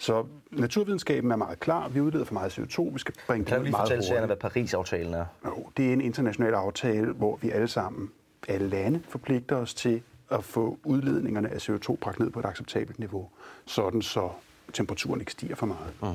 [0.01, 1.87] Så naturvidenskaben er meget klar.
[1.89, 2.81] Vi udleder for meget CO2.
[2.93, 4.25] Vi skal bringe Kan det meget fortælle hurtigt.
[4.25, 5.25] hvad Paris-aftalen er?
[5.45, 8.11] Jo, det er en international aftale, hvor vi alle sammen,
[8.47, 12.99] alle lande, forpligter os til at få udledningerne af CO2 bragt ned på et acceptabelt
[12.99, 13.29] niveau,
[13.65, 14.29] sådan så
[14.73, 15.93] temperaturen ikke stiger for meget.
[16.01, 16.07] Mm.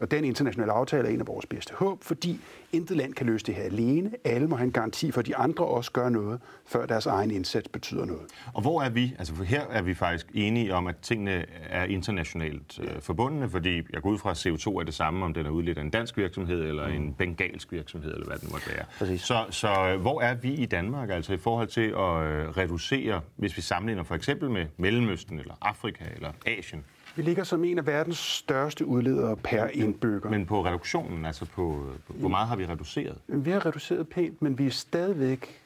[0.00, 2.40] Og den internationale aftale er en af vores bedste håb, fordi
[2.72, 4.10] intet land kan løse det her alene.
[4.24, 7.30] Alle må have en garanti for, at de andre også gør noget, før deres egen
[7.30, 8.22] indsats betyder noget.
[8.54, 9.14] Og hvor er vi?
[9.18, 13.76] Altså for her er vi faktisk enige om, at tingene er internationalt øh, forbundne, fordi
[13.92, 15.90] jeg går ud fra, at CO2 er det samme, om den er udledt af en
[15.90, 16.94] dansk virksomhed eller mm.
[16.94, 18.84] en bengalsk virksomhed, eller hvad det måtte være.
[18.98, 19.20] Præcis.
[19.20, 23.20] Så, så øh, hvor er vi i Danmark, altså i forhold til at øh, reducere,
[23.36, 26.84] hvis vi sammenligner for eksempel med Mellemøsten, eller Afrika, eller Asien,
[27.20, 30.30] Vi ligger som en af verdens største udledere per indbygger.
[30.30, 33.18] men på reduktionen, altså på, på hvor meget har vi reduceret?
[33.26, 35.60] Vi har reduceret pænt, men vi er stadigvæk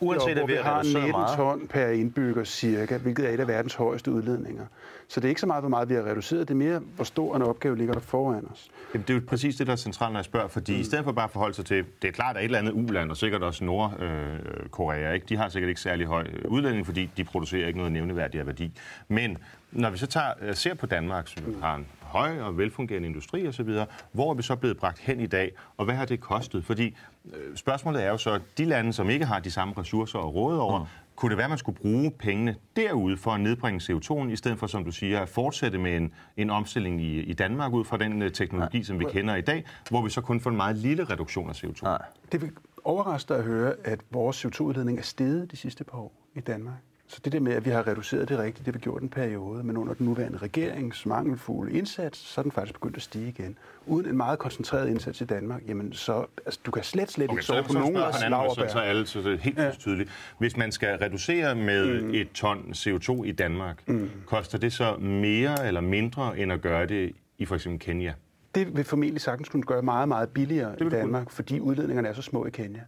[0.00, 1.36] Uanset deroppe, at vi hvor har har reduceret 19 meget.
[1.36, 4.66] ton per indbygger cirka, hvilket er et af verdens højeste udledninger.
[5.08, 7.04] Så det er ikke så meget, hvor meget vi har reduceret, det er mere, hvor
[7.04, 8.70] stor en opgave ligger der foran os.
[8.94, 10.80] Jamen, det er jo præcis det, der er centralt, når jeg spørger, fordi mm.
[10.80, 12.72] i stedet for bare at forholde sig til, det er klart, at et eller andet
[12.72, 15.26] uland, og sikkert også Nordkorea, ikke?
[15.28, 18.46] de har sikkert ikke særlig høj øh, udlænding, fordi de producerer ikke noget nævneværdigt af
[18.46, 18.72] værdi.
[19.08, 19.38] Men
[19.72, 23.48] når vi så tager, øh, ser på Danmark, som har en høj og velfungerende industri
[23.48, 23.70] osv.,
[24.12, 26.64] hvor er vi så blevet bragt hen i dag, og hvad har det kostet?
[26.64, 26.96] Fordi
[27.34, 30.60] øh, spørgsmålet er jo så, de lande, som ikke har de samme ressourcer at råde
[30.60, 30.84] over, mm.
[31.16, 34.58] kunne det være, at man skulle bruge pengene derude for at nedbringe CO2'en, i stedet
[34.58, 37.96] for, som du siger, at fortsætte med en, en omstilling i, i Danmark ud fra
[37.96, 40.76] den øh, teknologi, som vi kender i dag, hvor vi så kun får en meget
[40.76, 41.82] lille reduktion af CO2?
[41.82, 42.02] Nej.
[42.32, 42.50] Det vil
[42.84, 46.74] overraske dig at høre, at vores CO2-udledning er steget de sidste par år i Danmark.
[47.10, 49.08] Så det der med, at vi har reduceret det rigtigt, det har vi gjort en
[49.08, 53.28] periode, men under den nuværende regerings mangelfulde indsats, så er den faktisk begyndt at stige
[53.28, 53.58] igen.
[53.86, 57.34] Uden en meget koncentreret indsats i Danmark, jamen så, altså, du kan slet, slet Okay,
[57.34, 59.70] ikke så sove på nogen af måde, så, er alle så det er helt ja.
[59.70, 60.10] tydeligt.
[60.38, 62.14] Hvis man skal reducere med mm.
[62.14, 64.10] et ton CO2 i Danmark, mm.
[64.26, 68.12] koster det så mere eller mindre, end at gøre det i for eksempel Kenya?
[68.54, 72.22] Det vil formentlig sagtens kunne gøre meget, meget billigere i Danmark, fordi udledningerne er så
[72.22, 72.80] små i Kenya.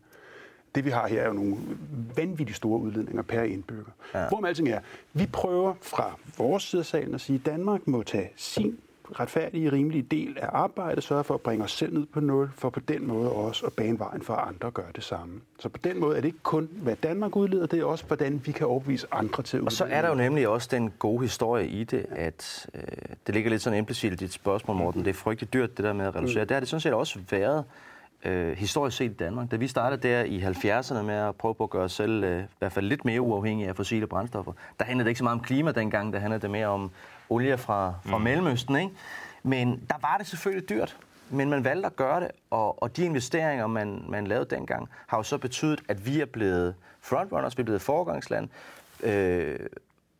[0.74, 1.56] Det vi har her er jo nogle
[2.16, 3.92] vanvittigt store udledninger per indbygger.
[4.14, 4.28] Ja.
[4.28, 4.80] Hvorom alting er,
[5.12, 8.78] vi prøver fra vores side af salen at sige, at Danmark må tage sin
[9.20, 12.70] retfærdige, rimelige del af arbejdet, sørge for at bringe os selv ned på nul, for
[12.70, 15.40] på den måde også at bane vejen for at andre gør det samme.
[15.58, 18.40] Så på den måde er det ikke kun, hvad Danmark udleder, det er også, hvordan
[18.44, 21.22] vi kan overbevise andre til at Og så er der jo nemlig også den gode
[21.22, 22.82] historie i det, at øh,
[23.26, 25.04] det ligger lidt sådan implicit i dit spørgsmål, Morten.
[25.04, 26.44] Det er frygteligt dyrt, det der med at reducere.
[26.44, 27.64] Det har det sådan set også været
[28.24, 29.50] øh, historisk set i Danmark.
[29.50, 32.42] Da vi startede der i 70'erne med at prøve på at gøre os selv øh,
[32.42, 35.38] i hvert fald lidt mere uafhængige af fossile brændstoffer, der handlede det ikke så meget
[35.38, 36.90] om klima dengang, der handlede det mere om
[37.28, 38.24] olie fra, fra mm.
[38.24, 38.76] Mellemøsten.
[38.76, 38.90] Ikke?
[39.42, 40.96] Men der var det selvfølgelig dyrt.
[41.32, 45.16] Men man valgte at gøre det, og, og de investeringer, man, man lavede dengang, har
[45.16, 48.48] jo så betydet, at vi er blevet frontrunners, vi er blevet foregangsland,
[49.02, 49.58] øh,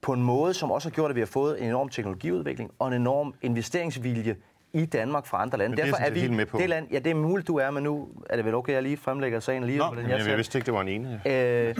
[0.00, 2.88] på en måde, som også har gjort, at vi har fået en enorm teknologiudvikling og
[2.88, 4.36] en enorm investeringsvilje
[4.72, 5.70] i Danmark fra andre lande.
[5.70, 6.59] Men det er sådan set helt med på.
[6.59, 8.74] det land, ja, det er muligt, du er, men nu er det vel okay, at
[8.74, 10.88] jeg lige fremlægger sagen lige Nå, på den, jeg, jeg vidste ikke, det var en
[10.88, 11.20] ene.
[11.26, 11.76] Øh,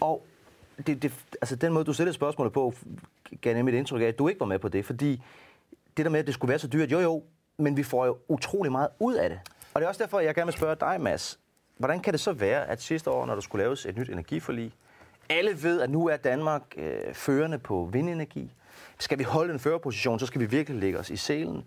[0.00, 0.26] og
[0.86, 1.12] det, det,
[1.42, 2.74] altså den måde, du stillede spørgsmålet på,
[3.40, 5.22] gav nemlig et indtryk af, at du ikke var med på det, fordi
[5.96, 7.22] det der med, at det skulle være så dyrt, jo jo,
[7.58, 9.40] men vi får jo utrolig meget ud af det.
[9.74, 11.38] Og det er også derfor, jeg gerne vil spørge dig, Mads.
[11.78, 14.72] Hvordan kan det så være, at sidste år, når der skulle laves et nyt energiforlig,
[15.28, 18.54] alle ved, at nu er Danmark øh, førende på vindenergi.
[18.98, 21.64] Skal vi holde en førerposition, så skal vi virkelig lægge os i selen.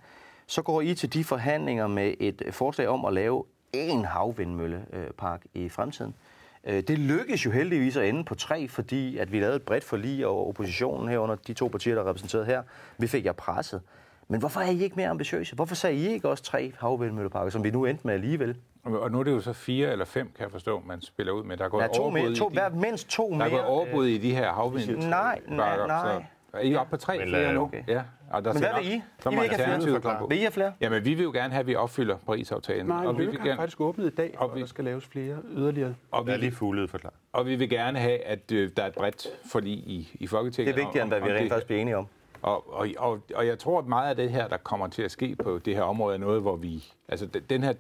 [0.48, 5.70] Så går I til de forhandlinger med et forslag om at lave en havvindmøllepark i
[5.70, 6.16] fremtiden.
[6.64, 9.84] Øh, Det lykkedes jo heldigvis at ende på tre, fordi at vi lavede et bredt
[9.84, 12.64] forlig, og oppositionen herunder de to partier, der er repræsenteret her,
[12.98, 13.82] vi fik jer presset.
[14.28, 15.56] Men hvorfor er I ikke mere ambitiøse?
[15.56, 18.56] Hvorfor sagde I ikke også tre havvindmølleparker, som vi nu endte med alligevel?
[18.84, 21.44] Og nu er det jo så fire eller fem, kan jeg forstå, man spiller ud
[21.44, 21.58] med.
[21.58, 23.38] Der er Der er to overbud mere, i to, de- hver, mindst to Der er
[23.38, 23.50] mere.
[23.50, 24.98] gået overbud øh, i de her havvind.
[24.98, 26.14] Nej, nej, nej.
[26.14, 26.24] Så
[26.58, 27.62] er I oppe på tre Men, flere nu?
[27.62, 27.84] okay.
[27.88, 28.02] Ja.
[28.32, 29.02] Og der Men hvad vil nok- I?
[29.20, 30.30] så I må vil ikke have flere?
[30.30, 30.74] Vil I have flere?
[30.82, 32.86] Jamen, vi vil jo gerne have, at vi opfylder Paris-aftalen.
[32.86, 34.68] Nej, og vi vi vil vil gerne faktisk åbnet i dag, og og vi- der
[34.68, 35.96] skal laves flere yderligere.
[36.12, 37.16] og Der er vi, lige fuglet forklaret.
[37.34, 40.76] og vi vil gerne have, at øh, der er et bredt forlig i, i Folketinget.
[40.76, 42.08] Det er vigtigere, end hvad vi rent faktisk bliver enige om.
[42.42, 45.12] Og, og, og, og jeg tror, at meget af det her, der kommer til at
[45.12, 46.84] ske på det her område, er noget, hvor vi...
[47.10, 47.74] Altså, de- den her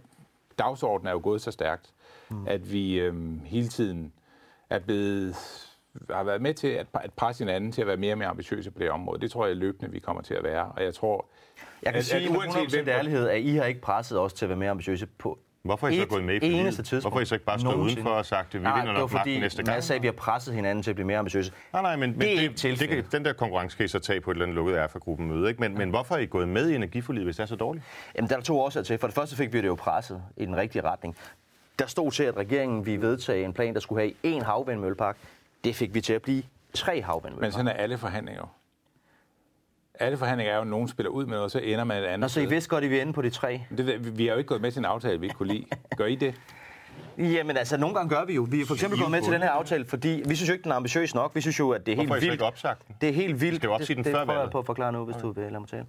[0.59, 1.89] dagsorden er jo gået så stærkt,
[2.29, 2.47] mm.
[2.47, 4.13] at vi øhm, hele tiden
[4.69, 5.35] er blevet
[6.11, 8.71] har været med til at, at presse hinanden til at være mere og mere ambitiøse
[8.71, 9.21] på det område.
[9.21, 10.65] Det tror jeg løbende, vi kommer til at være.
[10.65, 11.25] Og jeg tror,
[11.83, 14.19] Jeg kan at, sige at med uanset 100% hvem, ærlighed, at I har ikke presset
[14.19, 16.37] os til at være mere ambitiøse på Hvorfor er I så et gået med i
[16.37, 16.75] eneste forliget?
[16.75, 17.03] tidspunkt.
[17.03, 19.01] Hvorfor er I så ikke bare stået udenfor og sagt, at vi Nej, vinder nok
[19.13, 19.75] magten fordi, næste gang?
[19.75, 21.51] Mads sagde, at vi har presset hinanden til at blive mere ambitiøse.
[21.73, 22.95] Nej, nej, men, men Det er ikke det, tilfældet.
[22.97, 25.27] det, kan, den der konkurrence kan I så tage på et eller andet lukket erfa-gruppen
[25.27, 25.49] møde.
[25.49, 25.61] Ikke?
[25.61, 27.85] Men, men hvorfor er I gået med i energiforliget, hvis det er så dårligt?
[28.15, 28.97] Jamen, der er to årsager til.
[28.97, 31.15] For det første fik vi det jo presset i den rigtige retning.
[31.79, 35.17] Der stod til, at regeringen ville vedtage en plan, der skulle have en havvindmøllepark.
[35.63, 36.43] Det fik vi til at blive
[36.73, 37.51] tre Men havvindmølleparker.
[37.51, 38.53] sådan er alle forhandlinger.
[39.99, 42.05] Alle forhandlinger er jo, at nogen spiller ud med noget, og så ender man et
[42.05, 43.63] andet Nå, så I vidste godt, at vi ender på de tre.
[43.77, 45.65] Det, vi har jo ikke gået med til en aftale, vi ikke kunne lide.
[45.97, 46.35] Gør I det?
[47.17, 48.47] Jamen altså, nogle gange gør vi jo.
[48.51, 50.63] Vi er for eksempel gået med til den her aftale, fordi vi synes jo ikke,
[50.63, 51.35] den er ambitiøs nok.
[51.35, 52.33] Vi synes jo, at det er Hvorfor helt I så vildt.
[52.33, 52.95] ikke opsagt den?
[53.01, 53.55] Det er helt vildt.
[53.55, 55.31] skal jo opsige den det, før det prøver jeg på at forklare nu, hvis du
[55.31, 55.85] vil lade mig tale.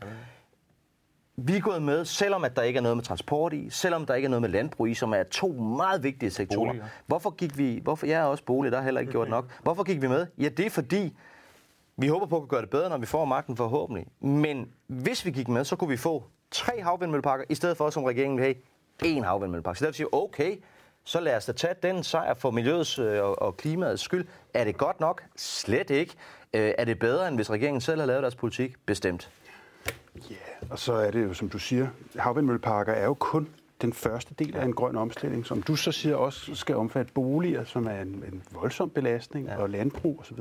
[1.41, 4.15] Vi er gået med, selvom at der ikke er noget med transport i, selvom der
[4.15, 6.67] ikke er noget med landbrug i, som er to meget vigtige sektorer.
[6.69, 6.85] Boliger.
[7.07, 9.51] Hvorfor gik vi, hvorfor, jeg er også bolig, der er heller ikke gjort nok.
[9.63, 10.27] Hvorfor gik vi med?
[10.39, 11.17] Ja, det er fordi,
[11.97, 14.07] vi håber på at kunne gøre det bedre, når vi får magten forhåbentlig.
[14.21, 18.05] Men hvis vi gik med, så kunne vi få tre havvindmølleparker, i stedet for, som
[18.05, 19.77] regeringen vil have, én havvindmøllepark.
[19.77, 20.57] Så der vil sige, okay,
[21.05, 24.27] så lad os da tage den sejr for miljøets øh, og, og klimaets skyld.
[24.55, 25.25] Er det godt nok?
[25.37, 26.15] Slet ikke.
[26.55, 28.75] Øh, er det bedre, end hvis regeringen selv har lavet deres politik?
[28.87, 29.31] Bestemt.
[30.31, 30.35] Ja,
[30.71, 33.49] og så er det jo, som du siger, havvindmølleparker er jo kun
[33.83, 37.65] den første del af en grøn omstilling, som du så siger også skal omfatte boliger,
[37.65, 39.57] som er en, en voldsom belastning, ja.
[39.57, 40.39] og landbrug osv.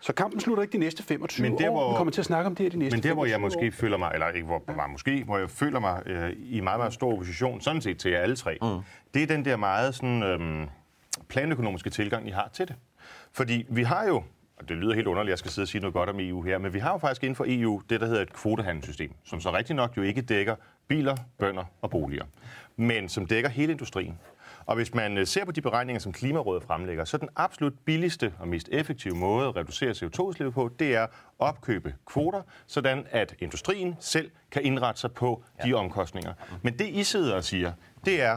[0.00, 1.72] Så kampen slutter ikke de næste 25 Men der, år.
[1.78, 3.34] hvor- Vi kommer til at snakke om det her de næste Men der, hvor jeg
[3.34, 3.80] 25 måske år.
[3.80, 4.86] føler mig, eller ikke hvor, ja.
[4.86, 8.20] måske, hvor jeg føler mig øh, i meget, meget stor opposition, sådan set til jer
[8.20, 8.68] alle tre, mm.
[9.14, 10.66] det er den der meget sådan, øhm,
[11.28, 12.76] planøkonomiske tilgang, I har til det.
[13.32, 14.22] Fordi vi har jo,
[14.60, 16.42] og det lyder helt underligt, at jeg skal sidde og sige noget godt om EU
[16.42, 19.40] her, men vi har jo faktisk inden for EU det, der hedder et kvotehandelssystem, som
[19.40, 20.54] så rigtig nok jo ikke dækker
[20.88, 22.24] biler, bønder og boliger,
[22.76, 24.18] men som dækker hele industrien.
[24.66, 28.34] Og hvis man øh, ser på de beregninger, som Klimarådet fremlægger, så den absolut billigste
[28.38, 33.34] og mest effektive måde at reducere CO2-udslippet på, det er at opkøbe kvoter, sådan at
[33.38, 36.32] industrien selv kan indrette sig på de omkostninger.
[36.62, 37.72] Men det, I sidder og siger,
[38.04, 38.36] det er,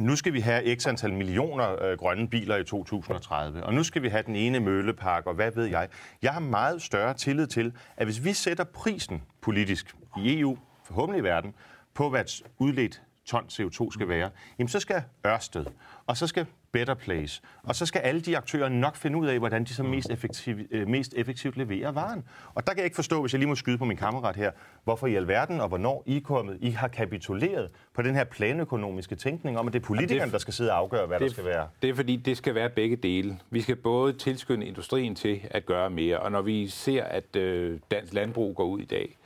[0.00, 4.02] nu skal vi have x antal millioner øh, grønne biler i 2030, og nu skal
[4.02, 5.88] vi have den ene møllepark, og hvad ved jeg.
[6.22, 11.20] Jeg har meget større tillid til, at hvis vi sætter prisen politisk i EU, forhåbentlig
[11.20, 11.54] i verden,
[11.94, 15.64] på hvad udledt ton CO2 skal være, jamen så skal Ørsted,
[16.06, 19.38] og så skal Better Place, og så skal alle de aktører nok finde ud af,
[19.38, 22.24] hvordan de så mest, effektiv, øh, mest effektivt leverer varen.
[22.54, 24.50] Og der kan jeg ikke forstå, hvis jeg lige må skyde på min kammerat her,
[24.84, 29.14] hvorfor i alverden og hvornår I, er kommet, I har kapituleret på den her planøkonomiske
[29.16, 31.68] tænkning om, at det er politikerne, der skal sidde og afgøre, hvad der skal være.
[31.82, 33.38] Det er fordi, det skal være begge dele.
[33.50, 37.78] Vi skal både tilskynde industrien til at gøre mere, og når vi ser, at øh,
[37.90, 39.17] dansk landbrug går ud i dag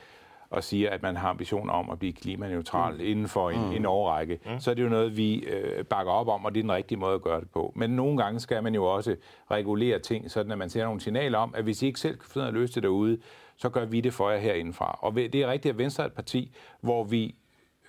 [0.53, 3.01] og siger, at man har ambitioner om at blive klimaneutral mm.
[3.01, 3.73] inden for en, mm.
[3.73, 4.61] en årrække, mm.
[4.61, 6.99] så er det jo noget, vi øh, bakker op om, og det er den rigtige
[6.99, 7.73] måde at gøre det på.
[7.77, 9.17] Men nogle gange skal man jo også
[9.51, 12.29] regulere ting, sådan at man ser nogle signaler om, at hvis I ikke selv kan
[12.31, 13.19] finde at løse det derude,
[13.57, 14.99] så gør vi det for jer herindefra.
[15.01, 17.35] Og det er rigtigt, at Venstre er et parti, hvor vi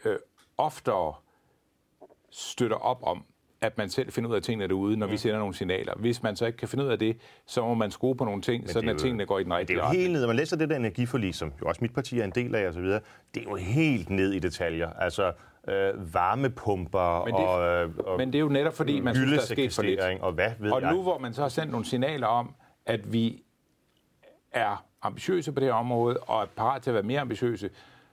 [0.05, 0.15] øh,
[0.57, 1.13] oftere
[2.29, 3.25] støtter op om,
[3.63, 5.93] at man selv finder ud af tingene derude, når vi sender nogle signaler.
[5.95, 8.41] Hvis man så ikke kan finde ud af det, så må man skrue på nogle
[8.41, 10.01] ting, det er at tingene går i den Det rigtige er jo retning.
[10.01, 12.31] helt ned, når man læser det der energiforlig, som jo også mit parti er en
[12.31, 12.99] del af osv., det
[13.35, 14.89] er jo helt ned i detaljer.
[14.89, 15.31] Altså
[15.69, 19.31] øh, varmepumper Men det- og, øh, og Men det er jo netop fordi, man synes,
[19.31, 19.99] der er sket for lidt.
[20.21, 20.91] og hvad ved Og jeg.
[20.93, 22.53] nu hvor man så har sendt nogle signaler om,
[22.85, 23.43] at vi
[24.51, 27.69] er ambitiøse på det her område, og er parat til at være mere ambitiøse,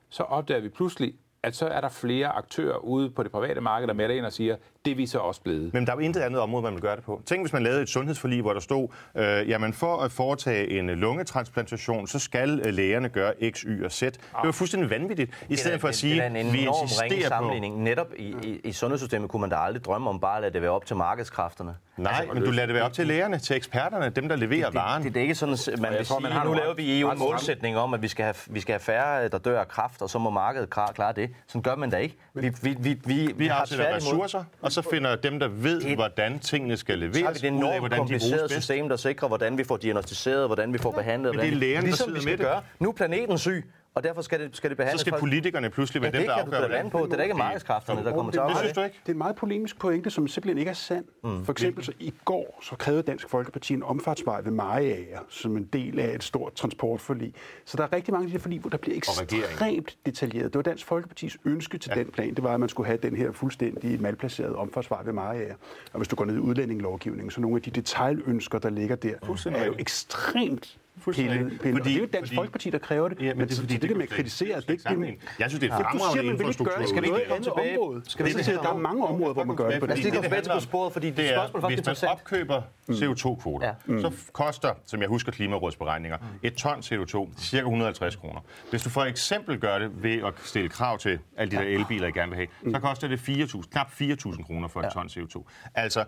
[0.09, 3.89] så opdager vi pludselig, at så er der flere aktører ude på det private marked,
[3.89, 5.75] der melder ind og siger, det er vi så også blevet.
[5.75, 7.23] Men der er jo intet andet område, man vil gøre det på.
[7.27, 10.91] Tænk, hvis man lavede et sundhedsforlig, hvor der stod, øh, jamen for at foretage en
[10.91, 14.01] øh, lungetransplantation, så skal øh, lægerne gøre X, Y og Z.
[14.03, 15.31] Det var fuldstændig vanvittigt.
[15.49, 17.29] I stedet for at sige, det er da en vi insisterer på...
[17.29, 17.83] sammenligning.
[17.83, 20.63] Netop i, i, i sundhedssystemet kunne man da aldrig drømme om bare at lade det
[20.63, 21.75] være op til markedskræfterne.
[21.97, 25.03] Nej, men du lader det være op til lægerne, til eksperterne, dem der leverer varen.
[25.03, 27.01] Det, det er ikke sådan, man jeg vil tror, sige, man har nu laver vi
[27.01, 29.69] EU en målsætning om, at vi skal have, vi skal have færre, der dør af
[29.69, 31.31] kræft, og så må markedet klare, det.
[31.47, 32.17] Sådan gør man da ikke.
[32.35, 35.95] Vi, vi, vi, vi, Vi har tværtimod- ressourcer, og så finder dem, der ved, Det-
[35.95, 38.55] hvordan tingene skal leveres, det ud af, hvordan de bruges bedst.
[38.55, 41.35] system, der sikrer, hvordan vi får diagnostiseret, hvordan vi får behandlet.
[41.37, 42.47] men det er der ligesom vi skal med det.
[42.47, 42.63] gøre.
[42.79, 45.01] Nu er planeten syg, og derfor skal det, skal det Så behandles.
[45.01, 46.99] skal fra- politikerne pludselig være Ja, dem, det der afgør, da lande på.
[47.05, 48.97] Det er da ikke markedskræfterne, der kommer til at Det synes du ikke?
[49.03, 51.05] Det er en meget polemisk pointe, som simpelthen ikke er sand.
[51.25, 51.45] Mm.
[51.45, 55.65] For eksempel så i går så krævede Dansk Folkeparti en omfartsvej ved Mariager som en
[55.73, 57.35] del af et stort transportforlig.
[57.65, 60.45] Så der er rigtig mange af de her forlig, hvor der bliver ekstremt detaljeret.
[60.45, 62.01] Det var Dansk Folkepartis ønske til ja.
[62.01, 65.55] den plan, det var, at man skulle have den her fuldstændig malplacerede omfartsvej ved Mariager.
[65.93, 69.15] Og hvis du går ned i udlændingelovgivningen, så nogle af de detaljønsker, der ligger der,
[69.47, 71.39] er jo ekstremt Pillet.
[71.39, 71.61] pillet.
[71.61, 73.19] Fordi- og det er jo Dansk fordi- Folkeparti, der kræver det.
[73.21, 75.17] Ja, men det er så- fordi, så det, der med at kritisere, det, det, sammenligne.
[75.39, 76.89] Jeg synes, det er det, du fremragende gøre det.
[76.89, 77.79] Skal vi ikke andet tilbage?
[77.79, 78.03] område?
[78.07, 80.03] Skal vi vi komme der er mange områder, hvor man gør det på Lad os
[80.03, 84.01] lige gå tilbage til på sporet, fordi det er, er hvis man opkøber CO2-kvoter, Ja.
[84.01, 88.41] så koster, som jeg husker Klimarådets beregninger, et ton CO2 cirka 150 kroner.
[88.71, 92.09] Hvis du for eksempel gør det ved at stille krav til alle de der elbiler,
[92.09, 95.45] I gerne vil have, så koster det 4.000, knap 4.000 kroner for et ton CO2.
[95.75, 96.05] Altså,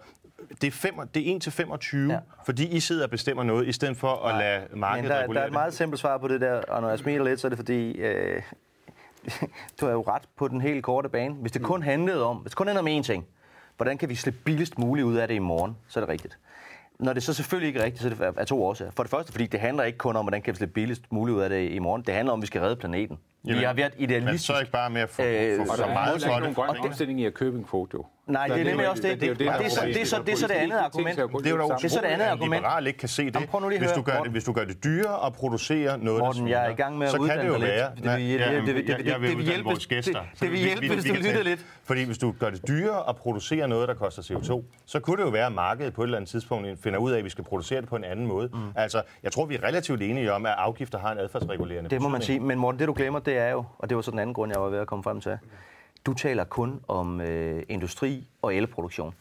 [0.61, 2.19] det er, fem, det er 1 til 25, Ja.
[2.45, 5.23] fordi I sidder og bestemmer noget, i stedet for at lade Men markedet der, der
[5.23, 7.47] regulere er et meget simpelt svar på det der, og når jeg smiler lidt, så
[7.47, 8.43] er det fordi, øh,
[9.81, 11.35] du har jo ret på den helt korte bane.
[11.35, 13.27] Hvis det kun handlede om, hvis det kun handlede om én ting,
[13.77, 16.39] hvordan kan vi slippe billigst muligt ud af det i morgen, så er det rigtigt.
[16.99, 18.91] Når det så selvfølgelig ikke er rigtigt, så er det af to årsager.
[18.91, 21.35] For det første, fordi det handler ikke kun om, hvordan kan vi slippe billigst muligt
[21.37, 22.03] ud af det i morgen.
[22.03, 23.19] Det handler om, at vi skal redde planeten.
[23.45, 24.47] vi har været Men idealistisk.
[24.47, 26.29] så ikke bare med at få, Øh, få, og der så er meget for ikke
[26.29, 26.57] nogen det.
[26.57, 28.07] grøn omstilling i at købe en kvote, jo.
[28.27, 29.21] Nej, det er nemlig også det.
[29.21, 31.17] Det er så- det andet argument.
[31.17, 33.37] Det er jo da Det andet at en liberal ikke kan se det.
[33.79, 36.71] Hvis, du gør det, hvis du gør det dyrere at producere noget, Morten, jeg er
[36.71, 37.71] i gang med at så kan uddanne det jo dig lidt.
[37.71, 37.91] være...
[37.97, 38.75] Det vil hjælpe- det
[40.53, 41.67] vil- hjælpe, hvis- du lytter lidt.
[41.85, 45.23] Fordi hvis du gør det dyrere at producere noget, der koster CO2, så kunne det
[45.23, 47.45] jo være, at markedet på et eller andet tidspunkt finder ud af, at vi skal
[47.45, 48.49] producere det på en anden måde.
[48.53, 48.59] Mm.
[48.77, 52.09] Altså, jeg tror, vi er relativt enige om, at afgifter har en adfærdsregulerende Det må
[52.09, 52.41] man sige.
[52.41, 54.53] Men Morten, det du glemmer, det er jo, og det var så den anden grund,
[54.53, 55.39] jeg var ved at komme frem til.
[56.07, 59.15] Du taler kun om øh, industri og elproduktion.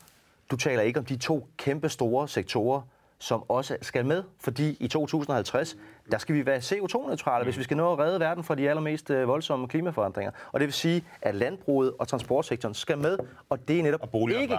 [0.51, 2.81] Du taler ikke om de to kæmpe store sektorer,
[3.21, 5.77] som også skal med, fordi i 2050,
[6.11, 9.09] der skal vi være CO2-neutrale, hvis vi skal nå at redde verden fra de allermest
[9.09, 10.31] øh, voldsomme klimaforandringer.
[10.51, 13.17] Og det vil sige, at landbruget og transportsektoren skal med,
[13.49, 14.57] og det er netop Og ikke,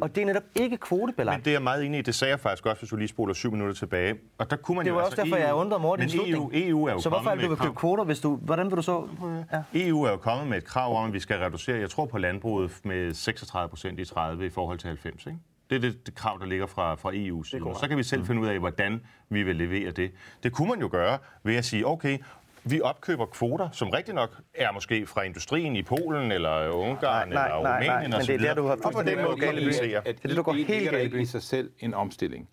[0.00, 1.36] og det er netop ikke kvotebelagt.
[1.36, 2.02] Men det er jeg meget enig i.
[2.02, 4.14] Det sagde jeg faktisk også, hvis du lige spoler syv minutter tilbage.
[4.38, 6.34] Og der kunne man Det jo var altså også derfor, jeg undrede Morten i Men
[6.34, 6.50] EU.
[6.54, 8.36] EU er jo Så hvorfor er du vil købe kvoter, hvis du...
[8.36, 9.08] Hvordan vil du så...
[9.52, 9.62] Ja.
[9.74, 12.18] EU er jo kommet med et krav om, at vi skal reducere, jeg tror på
[12.18, 15.26] landbruget med 36 procent i 30 i forhold til 90.
[15.26, 15.38] Ikke?
[15.70, 17.62] Det er det, det krav, der ligger fra, fra EU's side.
[17.80, 20.10] Så kan vi selv finde ud af, hvordan vi vil levere det.
[20.42, 22.18] Det kunne man jo gøre ved at sige, okay,
[22.64, 27.28] vi opkøber kvoter, som rigtig nok er måske fra industrien i Polen, eller Ungarn, Nej,
[27.28, 28.26] nej, eller nej, Rumænien nej, men osv.
[28.32, 29.98] det er der, du har Og på den måde kanalisere.
[29.98, 31.24] at Det er det, du går helt galt i.
[31.24, 32.48] sig selv en omstilling.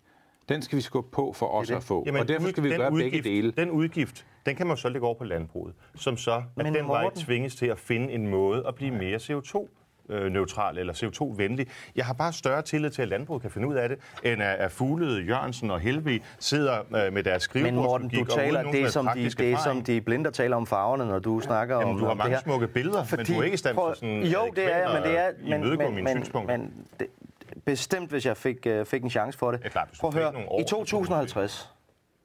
[0.48, 2.02] Den skal vi skubbe på for os at få.
[2.06, 3.50] Jamen, og derfor skal vi gøre udgift, begge dele.
[3.50, 6.88] Den udgift, den kan man så lægge over på landbruget, som så at Men den
[6.88, 9.68] vej Morten- tvinges til at finde en måde at blive mere CO2
[10.08, 11.66] neutral eller CO2-venlig.
[11.96, 14.56] Jeg har bare større tillid til, at landbruget kan finde ud af det, end at,
[14.58, 18.92] at Fuglede, Jørgensen og Helve sidder øh, med deres Men Morten, du taler, det helst
[18.92, 22.04] som de, det som de blinde, taler om farverne, når du snakker Jamen, om du
[22.04, 22.42] har om mange det her.
[22.42, 25.02] smukke billeder, men du er ikke stand til sådan, Jo, øh, det er jeg, men
[25.02, 25.22] det er...
[25.22, 26.56] at imødegå mine synspunkter.
[26.56, 27.06] men det,
[27.64, 29.60] bestemt, hvis jeg fik, uh, fik en chance for det.
[29.64, 31.70] Ja, du Prøv at høre, i så kunne du 2050,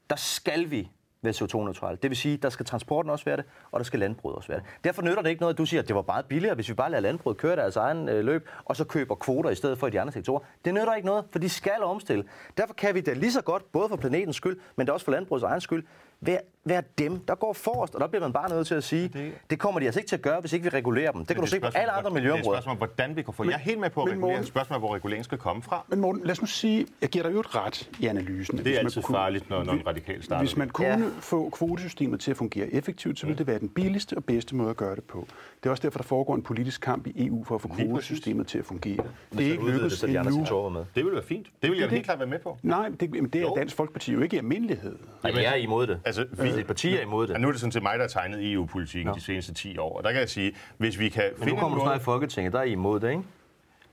[0.10, 0.90] der skal vi
[1.24, 1.98] være CO2-neutrale.
[2.02, 4.60] Det vil sige, der skal transporten også være det, og der skal landbruget også være
[4.60, 4.66] det.
[4.84, 6.74] Derfor nytter det ikke noget, at du siger, at det var meget billigere, hvis vi
[6.74, 9.88] bare lader landbruget køre deres egen øh, løb, og så køber kvoter i stedet for
[9.88, 10.40] i de andre sektorer.
[10.66, 12.24] Det nytter ikke noget, for de skal omstille.
[12.58, 15.12] Derfor kan vi da lige så godt, både for planetens skyld, men da også for
[15.12, 15.84] landbrugets egen skyld,
[16.22, 17.96] være, være dem, der går forrest.
[17.96, 20.08] Og der bliver man bare nødt til at sige, det, det kommer de altså ikke
[20.10, 21.20] til at gøre, hvis ikke vi regulerer dem.
[21.22, 22.62] Det kan du Men se på alle andre hvor- Det er et miljøområder.
[22.62, 23.44] spørgsmål, hvordan vi kan få...
[23.44, 24.32] Jeg er helt med på at men regulere.
[24.36, 25.86] Morten- Et spørgsmål, hvor reguleringen skal komme fra.
[25.88, 28.58] Men Morten, lad os nu sige, jeg giver dig jo et ret i analysen.
[28.58, 30.42] Det er altid farligt, når, når en radikal starter.
[30.44, 31.00] Hvis man kunne Ja.
[31.20, 34.70] få kvotesystemet til at fungere effektivt, så ville det være den billigste og bedste måde
[34.70, 35.28] at gøre det på.
[35.64, 38.48] Det er også derfor, der foregår en politisk kamp i EU for at få kvotesystemet
[38.48, 39.04] til at fungere.
[39.34, 40.70] Det er ikke lykkedes så de andre endnu.
[40.70, 40.82] med.
[40.96, 41.48] Det ville være fint.
[41.62, 41.92] Det vil jeg det.
[41.94, 42.58] helt klart være med på.
[42.64, 43.54] Nej, det, men det er.
[43.56, 44.96] Dansk Folkeparti jo ikke i almindelighed.
[45.24, 46.00] Og jeg er imod det.
[46.06, 47.34] Altså, vi, Dit parti er imod det.
[47.34, 49.98] Ja, nu er det sådan set mig, der har tegnet EU-politikken de seneste 10 år.
[49.98, 52.02] Og der kan jeg sige, hvis vi kan Men nu finde kommer en du snart
[52.02, 53.24] i Folketinget, der er I imod det, ikke?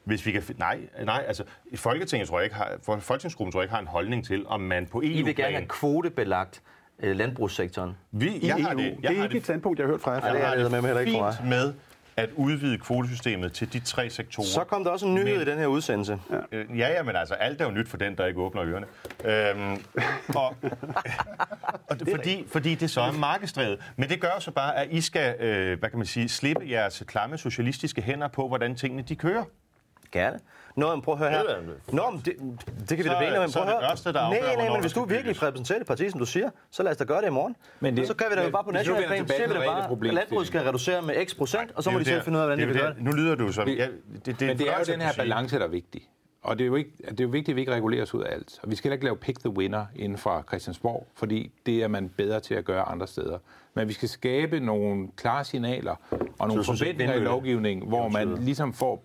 [0.04, 1.44] hvis vi kan, fi- nej, nej, altså
[1.76, 4.60] Folketinget tror jeg ikke har, for Folketingsgruppen tror jeg ikke har en holdning til, om
[4.60, 6.62] man på EU I vil gerne have kvotebelagt
[7.02, 7.96] øh, landbrugssektoren.
[8.12, 8.62] vi, I jeg EU.
[8.66, 10.20] har det, jeg det er har ikke et standpunkt, jeg har hørt fra jer.
[10.32, 11.72] det er jeg det med heller ikke fra fint med
[12.18, 14.46] at udvide kvotesystemet til de tre sektorer.
[14.46, 16.18] Så kom der også en nyhed Men- i den her udsendelse.
[16.52, 18.86] Øh, Ja, ja, men altså, alt er jo nyt for den, der ikke åbner ørerne.
[19.24, 19.82] Øhm,
[20.36, 20.56] og,
[21.90, 23.78] og det, fordi, fordi det så er markedsdrevet.
[23.96, 27.02] Men det gør så bare, at I skal, øh, hvad kan man sige, slippe jeres
[27.06, 29.44] klamme socialistiske hænder på, hvordan tingene de kører.
[30.12, 30.38] Gerne.
[30.78, 31.42] Nå, men prøv at høre her.
[31.42, 32.32] Det er da- Nå, men det,
[32.88, 33.92] det kan vi da mene, men så prøv er at det høre.
[33.92, 36.82] Ørsted, der nej, nej, men hvis du virkelig repræsenterer et parti, som du siger, så
[36.82, 37.56] lad os da gøre det i morgen.
[37.80, 39.28] Men det- det, så gør vi det jo bare på national plan.
[39.28, 42.04] Så vi da bare, at landbruget skal reducere med x procent, og så må de
[42.04, 43.02] Det selv finde ud af, hvordan de det vil er gøre det.
[43.04, 43.66] Nu lyder du som...
[43.66, 43.78] Det,
[44.26, 46.08] det, Men det er jo den her balance, der er vigtig.
[46.42, 48.22] Og det er, jo ikke, det er jo vigtigt, at vi ikke regulerer os ud
[48.22, 48.58] af alt.
[48.62, 51.88] Og vi skal heller ikke lave pick the winner inden for Christiansborg, fordi det er
[51.88, 53.38] man bedre til at gøre andre steder.
[53.74, 55.94] Men vi skal skabe nogle klare signaler
[56.38, 59.04] og nogle forventninger i lovgivningen, hvor man ligesom får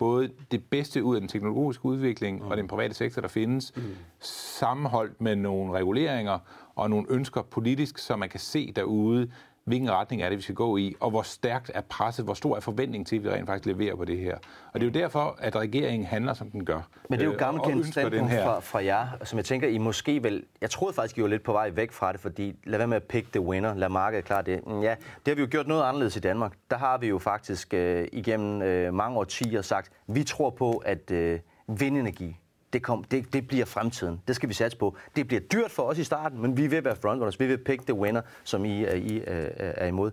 [0.00, 3.72] både det bedste ud af den teknologiske udvikling og den private sektor, der findes,
[4.20, 6.38] sammenholdt med nogle reguleringer
[6.74, 9.30] og nogle ønsker politisk, så man kan se derude,
[9.70, 12.56] hvilken retning er det, vi skal gå i, og hvor stærkt er presset, hvor stor
[12.56, 14.36] er forventningen til, at vi rent faktisk leverer på det her.
[14.72, 16.80] Og det er jo derfor, at regeringen handler, som den gør.
[17.08, 19.36] Men det er jo øh, gammelt og kendt ønsker den standpunkt fra, fra jer, som
[19.36, 20.44] jeg tænker, I måske vel...
[20.60, 22.96] Jeg troede faktisk, I var lidt på vej væk fra det, fordi lad være med
[22.96, 24.66] at pick the winner, lad markedet klare det.
[24.66, 26.52] Mm, Ja, det har vi jo gjort noget anderledes i Danmark.
[26.70, 31.10] Der har vi jo faktisk øh, igennem øh, mange årtier sagt, vi tror på, at
[31.10, 32.39] øh, vindenergi,
[32.72, 34.20] det, kom, det, det bliver fremtiden.
[34.28, 34.96] Det skal vi satse på.
[35.16, 37.40] Det bliver dyrt for os i starten, men vi vil være frontrunners.
[37.40, 39.24] Vi vil pick the winner, som I, er, I øh,
[39.56, 40.10] er imod.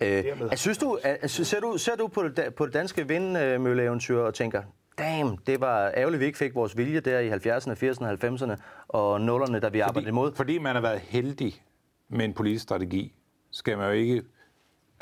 [0.00, 0.24] Øh,
[0.56, 4.62] synes du, er, ser, du, ser du på det, på det danske vindmølleeventyr og tænker,
[4.98, 8.56] damn, det var ærgerligt, vi ikke fik vores vilje der i 70'erne, 80'erne, 90'erne
[8.88, 10.34] og 0'erne, da vi arbejdede imod.
[10.34, 11.62] Fordi man har været heldig
[12.08, 13.14] med en politisk strategi,
[13.50, 14.22] skal man jo ikke...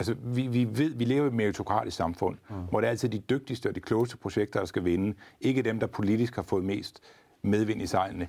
[0.01, 2.55] Altså, vi, vi, ved, vi lever i et meritokratisk samfund, mm.
[2.71, 5.15] hvor det er altid de dygtigste og de klogeste projekter, der skal vinde.
[5.41, 7.01] Ikke dem, der politisk har fået mest
[7.43, 8.29] medvind i sejlene.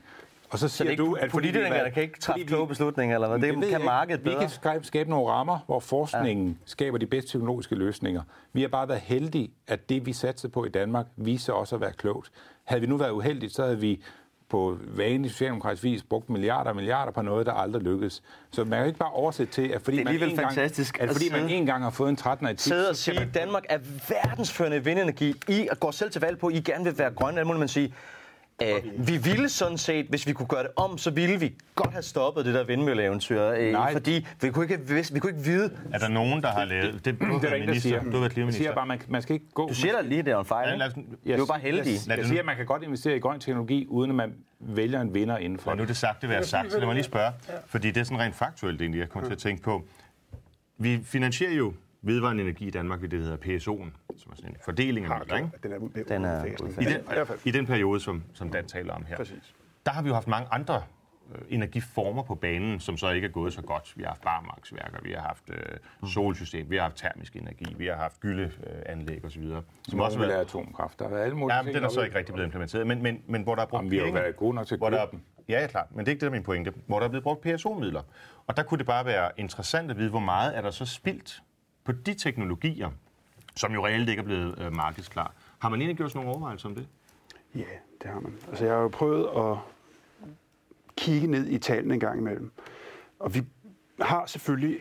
[0.49, 2.67] Og så Så siger er du, at vi politikerne vil- kan ikke træffe vi- kloge
[2.67, 3.39] beslutninger, eller hvad?
[3.39, 4.39] Det Det kan markedet Vi bedre.
[4.39, 6.53] kan skabe, skabe nogle rammer, hvor forskningen ja.
[6.65, 8.21] skaber de bedste teknologiske løsninger.
[8.53, 11.75] Vi har bare været heldige, at det, vi satsede på i Danmark, viste sig også
[11.75, 12.31] at være klogt.
[12.63, 14.01] Havde vi nu været uheldige, så havde vi
[14.51, 18.23] på vanlig socialdemokratisk vis brugt milliarder og milliarder på noget, der aldrig lykkedes.
[18.51, 20.97] Så man kan ikke bare oversætte til, at fordi, Det er man, en gang, fantastisk
[20.99, 23.27] at at fordi man en gang har fået en 13 af sidde og sige, at
[23.33, 23.79] Danmark er
[24.09, 25.33] verdensførende vindenergi.
[25.47, 27.43] I går selv til valg på, at I gerne vil være grønne.
[27.43, 27.93] må man sige,
[28.65, 31.91] øh, vi ville sådan set, hvis vi kunne gøre det om, så ville vi godt
[31.91, 33.41] have stoppet det der vindmølleeventyr.
[33.43, 33.91] Øh, Nej.
[33.93, 35.71] fordi vi kunne, ikke, vi kunne ikke vide...
[35.93, 37.05] Er der nogen, der har lavet...
[37.05, 37.89] Det, du Det er der ingen, der minister.
[37.89, 37.99] siger.
[37.99, 38.63] Du har været Jeg klimaminister.
[38.63, 39.67] siger bare, man, man skal ikke gå...
[39.67, 41.59] Du siger da lige, det er en fejl, Ja, lad os- Det er jo bare
[41.59, 41.99] heldige.
[42.07, 45.01] Jeg, jeg siger, at man kan godt investere i grøn teknologi, uden at man vælger
[45.01, 46.71] en vinder inden for Men nu er det sagt, det vil jeg sagt.
[46.71, 47.31] Så lad mig lige spørge.
[47.67, 49.83] Fordi det er sådan rent faktuelt egentlig, jeg kommer til at tænke på.
[50.77, 54.49] Vi finansierer jo vedvarende energi i Danmark ved det, der hedder PSO'en, som er sådan
[54.51, 55.49] en fordeling af midler, ikke?
[55.63, 56.45] Den er, Den er.
[56.81, 59.15] I den, I den periode, som, som Dan taler om her.
[59.15, 59.53] Præcis.
[59.85, 60.83] Der har vi jo haft mange andre
[61.35, 63.93] øh, energiformer på banen, som så ikke er gået så godt.
[63.95, 67.85] Vi har haft barmarksværker, vi har haft øh, solsystem, vi har haft termisk energi, vi
[67.87, 69.43] har haft gyldeanlæg osv.
[69.43, 70.99] Som Som også har været atomkraft.
[70.99, 72.87] Der har været alle mulige Ja, ting, men den er så ikke rigtig blevet implementeret,
[72.87, 74.77] men, men, men hvor der er brugt Jamen, vi har penge, været gode nok til
[74.77, 75.05] hvor der,
[75.49, 76.73] ja, klart, men det er ikke det, der er min pointe.
[76.87, 78.01] Hvor der er blevet brugt PSO-midler.
[78.47, 81.41] Og der kunne det bare være interessant at vide, hvor meget er der så spildt
[81.93, 82.89] på de teknologier,
[83.55, 85.33] som jo reelt ikke er blevet øh, markedsklar.
[85.59, 86.87] Har man egentlig gjort sådan nogle overvejelser om det?
[87.55, 87.63] Ja,
[88.01, 88.33] det har man.
[88.49, 89.57] Altså, jeg har jo prøvet at
[90.97, 92.51] kigge ned i tallene en gang imellem.
[93.19, 93.43] Og vi
[94.01, 94.79] har selvfølgelig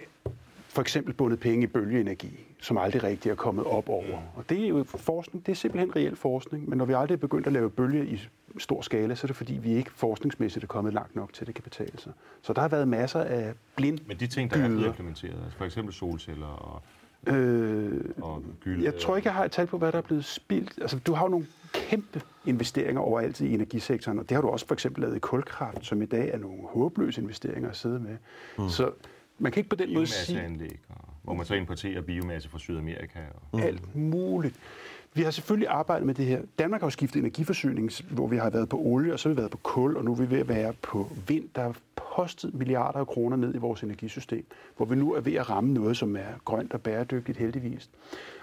[0.69, 4.23] for eksempel bundet penge i bølgeenergi, som aldrig rigtig er kommet op over.
[4.37, 6.69] Og det er jo forskning, det er simpelthen reel forskning.
[6.69, 9.37] Men når vi aldrig er begyndt at lave bølge i stor skala, så er det
[9.37, 12.13] fordi, vi ikke forskningsmæssigt er kommet langt nok til, at det kan betale sig.
[12.43, 15.59] Så der har været masser af blind Men de ting, der er blevet implementeret, altså
[15.59, 16.83] for eksempel solceller og,
[17.27, 18.85] Øh, og gylde...
[18.85, 20.73] jeg tror ikke, jeg har et tal på, hvad der er blevet spildt.
[20.81, 24.67] Altså, du har jo nogle kæmpe investeringer overalt i energisektoren, og det har du også
[24.67, 28.17] for eksempel lavet i kulkraft, som i dag er nogle håbløse investeringer at sidde med.
[28.59, 28.69] Mm.
[28.69, 28.91] Så
[29.39, 30.41] man kan ikke på den måde sige
[30.89, 33.19] og, hvor man så importerer biomasse fra Sydamerika.
[33.53, 34.57] Og, alt muligt.
[35.15, 36.41] Vi har selvfølgelig arbejdet med det her.
[36.59, 39.39] Danmark har jo skiftet energiforsyning, hvor vi har været på olie, og så har vi
[39.39, 41.49] været på kul, og nu er vi ved at være på vind.
[41.55, 41.73] Der er
[42.21, 44.47] postet milliarder af kroner ned i vores energisystem,
[44.77, 47.91] hvor vi nu er ved at ramme noget, som er grønt og bæredygtigt heldigvis.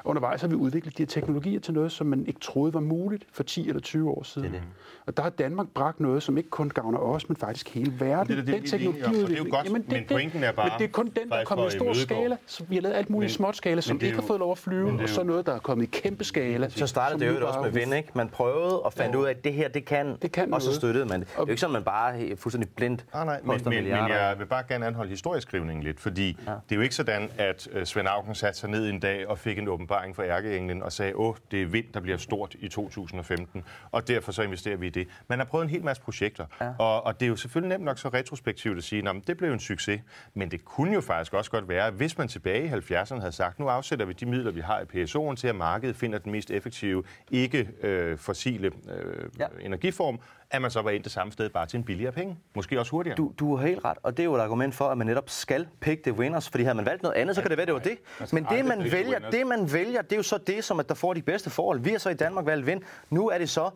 [0.07, 2.79] Og undervejs har vi udviklet de her teknologier til noget, som man ikke troede var
[2.79, 4.51] muligt for 10 eller 20 år siden.
[4.53, 4.67] Det det.
[5.05, 8.27] Og der har Danmark bragt noget, som ikke kun gavner os, men faktisk hele verden.
[8.37, 10.51] Det er det, den og det er jo godt, Jamen, det, men det- pointen er
[10.51, 12.37] bare Men det er kun den, der er kommet i stor skala.
[12.45, 14.15] Så vi har lavet alt muligt i Men- småt skala, som men det er ikke
[14.15, 15.83] har jo- fået lov at flyve, men det og så jo- noget, der er kommet
[15.83, 16.69] i kæmpe skala.
[16.69, 18.09] Så startede det jo også med vind, ikke?
[18.13, 20.73] Man prøvede og fandt ud af, at det her, det kan, Det kan og så
[20.73, 21.27] støttede man det.
[21.27, 24.35] Det er jo ikke sådan, man bare fuldstændig blindt Nej, nej, men, men, men jeg
[24.39, 26.51] vil bare gerne anholde historieskrivningen lidt, fordi ja.
[26.51, 29.37] det er jo ikke sådan, at øh, Svend Auken satte sig ned en dag og
[29.39, 29.67] fik en
[29.97, 34.07] åbenbaring fra ærkeenglen og sagde, åh, det er vind, der bliver stort i 2015, og
[34.07, 35.07] derfor så investerer vi i det.
[35.27, 36.71] Man har prøvet en hel masse projekter, ja.
[36.79, 39.53] og, og det er jo selvfølgelig nemt nok så retrospektivt at sige, at det blev
[39.53, 40.01] en succes,
[40.33, 43.59] men det kunne jo faktisk også godt være, hvis man tilbage i 70'erne havde sagt,
[43.59, 46.51] nu afsætter vi de midler, vi har i PSO'en til, at markedet finder den mest
[46.51, 49.45] effektive, ikke øh, fossile øh, ja.
[49.61, 50.19] energiform,
[50.51, 52.37] at man så var ind det samme sted bare til en billigere penge.
[52.55, 53.15] Måske også hurtigere.
[53.15, 55.29] Du, du har helt ret, og det er jo et argument for, at man netop
[55.29, 57.73] skal pick the winners, fordi havde man valgt noget andet, så kan det være, det
[57.73, 57.97] var det.
[58.33, 59.33] Men det man, vælger, winners.
[59.33, 61.79] det, man vælger, det er jo så det, som at der får de bedste forhold.
[61.79, 62.81] Vi har så i Danmark valgt vind.
[63.09, 63.69] Nu er det så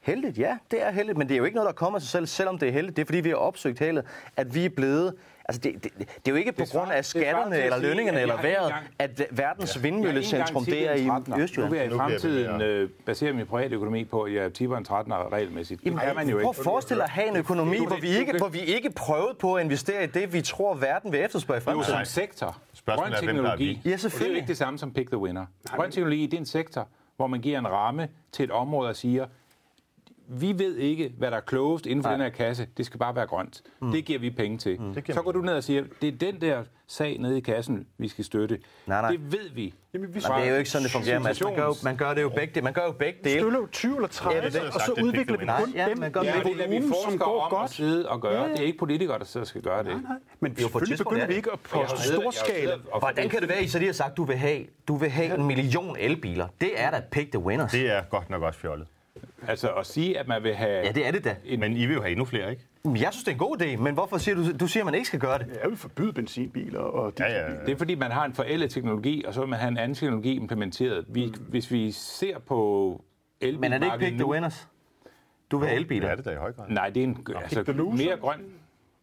[0.00, 0.38] heldigt.
[0.38, 2.26] Ja, det er heldigt, men det er jo ikke noget, der kommer af sig selv,
[2.26, 2.96] selvom det er heldigt.
[2.96, 4.04] Det er, fordi vi har opsøgt heldet,
[4.36, 5.14] at vi er blevet...
[5.50, 7.88] Altså, det, det, det er jo ikke på Det grund af det skatterne eller sige,
[7.88, 11.36] lønningerne eller vejret, at verdens vindmøllecentrum, har ikke det er i en 13'er.
[11.36, 11.70] Nu Østjylland.
[11.70, 15.32] vil jeg i fremtiden øh, basere min private økonomi på, at jeg tipper en 13'er
[15.32, 15.84] regelmæssigt.
[15.84, 16.48] Det kan man jo Prøv ikke.
[16.60, 19.54] at forestille dig at have en økonomi, hvor vi, ikke, hvor vi ikke prøvede på
[19.54, 21.96] at investere i det, vi tror, verden vil efterspørge i Jo, fremtiden.
[21.96, 22.58] som sektor.
[22.74, 23.64] Spørgsmålet Grøn der teknologi.
[23.72, 24.36] Ja, Og det er jo selvfølgelig.
[24.36, 25.46] ikke det samme som pick the winner.
[25.68, 28.96] Grøn teknologi, det er en sektor, hvor man giver en ramme til et område og
[28.96, 29.26] siger,
[30.32, 32.66] vi ved ikke, hvad der er klogest inden for den her kasse.
[32.76, 33.62] Det skal bare være grønt.
[33.80, 33.92] Mm.
[33.92, 34.80] Det giver vi penge til.
[34.80, 34.94] Mm.
[35.14, 38.08] Så går du ned og siger, det er den der sag nede i kassen, vi
[38.08, 38.58] skal støtte.
[38.86, 39.10] Nej, nej.
[39.10, 39.74] Det ved vi.
[39.94, 41.40] Jamen, vi Nej, det er jo ikke sådan, det fungerer, Mads.
[41.42, 43.40] Man gør, jo, man gør det jo begge, man gør jo begge dele.
[43.40, 45.62] støller jo 20 eller 30, Ja, det det, og så er udvikler vi kun Nej,
[45.74, 47.58] ja, dem man gør Ja, det det lader vi volumen, som forskere går om at
[47.58, 47.70] godt.
[47.70, 48.32] sidde og gøre.
[48.42, 48.48] Ja, ja.
[48.52, 49.86] Det er ikke politikere, der skal gøre det.
[50.02, 52.72] Nej, Men Jo, på et selvfølgelig tidspunkt begynder er vi ikke at poste storskala.
[52.98, 54.96] Hvordan kan det være, at I så lige har sagt, at du vil have, du
[54.96, 56.46] vil have en million elbiler?
[56.60, 57.70] Det er da pick the winners.
[57.72, 58.86] Det er godt nok også fjollet.
[59.48, 60.86] Altså at sige, at man vil have...
[60.86, 61.36] Ja, det er det da.
[61.58, 62.62] Men I vil jo have endnu flere, ikke?
[62.84, 64.84] Men Jeg synes, det er en god idé, men hvorfor siger du, du siger, at
[64.84, 65.46] man ikke skal gøre det?
[65.62, 67.60] Jeg vil forbyde benzinbiler og Ja, dieselbiler.
[67.60, 67.66] ja.
[67.66, 69.94] Det er fordi, man har en forældet teknologi, og så vil man have en anden
[69.94, 71.04] teknologi implementeret.
[71.08, 73.02] Vi, Hvis vi ser på
[73.40, 74.68] elbilmarkedet Men er det ikke pick the nu- winners?
[75.50, 76.08] Du vil have Det elbiler.
[76.08, 76.64] er det da i høj grad.
[76.68, 78.04] Nej, det er en altså, the loser.
[78.06, 78.40] mere grøn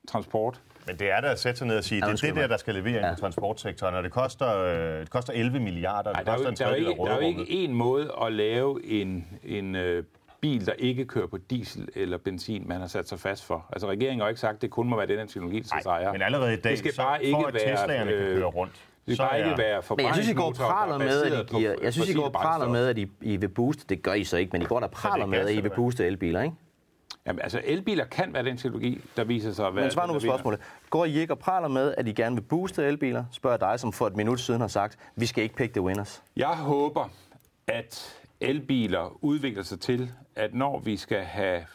[0.07, 0.61] transport.
[0.87, 2.57] Men det er da at sætte sig ned og sige, det er det der, der
[2.57, 3.13] skal levere ja.
[3.13, 6.45] i transportsektoren, og det koster, øh, det koster 11 milliarder, Nej, det der, er koster
[6.45, 9.27] jo, en der, tredjedel af ikke, der er jo ikke en måde at lave en,
[9.43, 10.03] en øh,
[10.47, 13.65] bil, der ikke kører på diesel eller benzin, man har sat sig fast for.
[13.73, 16.11] Altså regeringen har ikke sagt, at det kun må være den her teknologi, der sejrer.
[16.11, 18.37] Men allerede i dag, det skal så, bare ikke for at være, Teslaerne kan øh,
[18.37, 18.73] køre rundt,
[19.07, 21.51] Det så skal bare ikke være Men jeg synes, I går praler er med, at
[21.51, 23.85] I giver, jeg synes, I går praler med, at I, I vil booste.
[23.89, 26.05] Det gør I så ikke, men I går der praler med, at I vil booste
[26.05, 26.55] elbiler, ikke?
[27.27, 29.83] Jamen, altså, elbiler kan være den teknologi, der viser sig at være...
[29.83, 30.59] Men svar nu på spørgsmålet.
[30.89, 33.23] Går I ikke og praler med, at I gerne vil booste elbiler?
[33.31, 35.81] Spørger jeg dig, som for et minut siden har sagt, vi skal ikke pick the
[35.81, 36.23] winners.
[36.35, 37.09] Jeg håber,
[37.67, 41.65] at elbiler udvikler sig til, at når vi skal have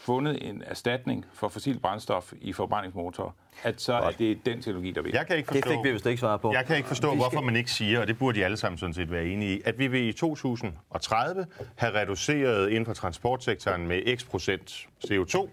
[0.00, 3.30] fundet en erstatning for fossil brændstof i forbrændingsmotorer,
[3.62, 5.18] at så er det den teknologi, der vinder.
[5.18, 6.52] Jeg kan ikke Det forstå, fik vi vist ikke svar på.
[6.52, 8.78] jeg kan ikke forstå skal- hvorfor man ikke siger, og det burde de alle sammen
[8.78, 11.46] sådan set være enige i, at vi vil i 2030
[11.76, 15.48] have reduceret inden for transportsektoren med x procent CO2.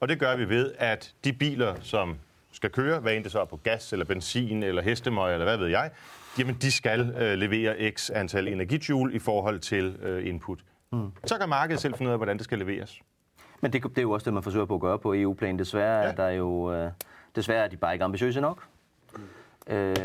[0.00, 2.16] Og det gør vi ved, at de biler, som
[2.52, 5.56] skal køre, hvad end det så er på gas eller benzin eller hestemøg eller hvad
[5.56, 5.90] ved jeg,
[6.38, 10.64] jamen de skal øh, levere x antal energijoule i forhold til øh, input.
[10.92, 11.10] Mm.
[11.24, 13.00] Så kan markedet selv finde ud af, hvordan det skal leveres.
[13.60, 15.58] Men det, det er jo også det, man forsøger på at gøre på EU-plan.
[15.58, 16.08] Desværre Ja.
[16.08, 16.72] er der jo...
[16.74, 16.90] Øh,
[17.36, 18.64] desværre er de bare ikke ambitiøse nok.
[19.66, 19.96] Øh,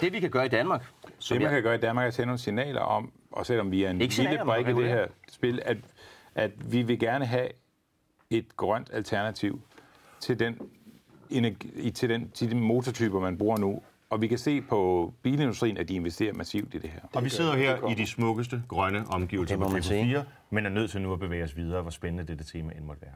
[0.00, 0.84] det vi kan gøre i Danmark...
[1.18, 3.70] Det, man jeg- kan gøre i Danmark, er at sende nogle signaler om, og selvom
[3.70, 5.76] vi er en Ikke lille brik i det her spil, at,
[6.34, 7.48] at vi vil gerne have
[8.30, 9.60] et grønt alternativ
[10.20, 10.58] til den,
[11.30, 13.82] energi, til, den, til de motortyper, man bruger nu.
[14.10, 17.00] Og vi kan se på bilindustrien, at de investerer massivt i det her.
[17.12, 20.24] Og vi sidder her i de smukkeste grønne omgivelser Det på man TV4, sige.
[20.50, 23.02] men er nødt til nu at bevæge os videre, hvor spændende dette tema end måtte
[23.02, 23.14] være.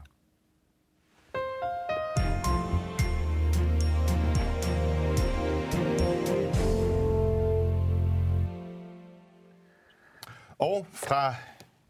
[10.59, 11.35] Og fra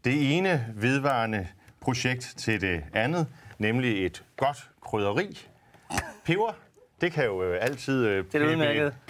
[0.04, 1.48] det ene vedvarende
[1.80, 3.26] projekt til det andet,
[3.58, 5.38] nemlig et godt krydderi.
[6.24, 6.52] Peber,
[7.00, 8.24] det kan jo øh, altid øh,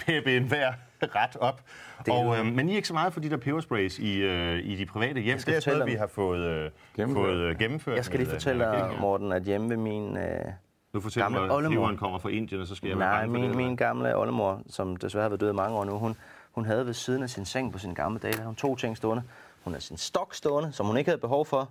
[0.05, 0.73] peppe hver
[1.15, 1.61] ret op.
[2.09, 4.75] Og, øh, men I er ikke så meget for de der pebersprays i, øh, i
[4.75, 5.33] de private hjem.
[5.37, 7.25] Det skal er noget, vi har fået, øh, Gennemført.
[7.25, 7.95] fået øh, gennemført.
[7.95, 8.91] Jeg skal lige fortælle dig.
[8.99, 10.17] Morten, at hjemme ved min...
[10.17, 10.45] Øh,
[10.93, 11.75] Nu fortæller gamle mig, at oldemor.
[11.75, 13.55] peberen kommer fra Indien, og så skal jeg være nej, for min, det.
[13.55, 16.15] min gamle oldemor, som desværre har været død i mange år nu, hun,
[16.51, 18.75] hun havde ved siden af sin seng på sin gamle dage, der havde hun to
[18.75, 19.23] ting stående.
[19.63, 21.69] Hun havde sin stok stående, som hun ikke havde behov for,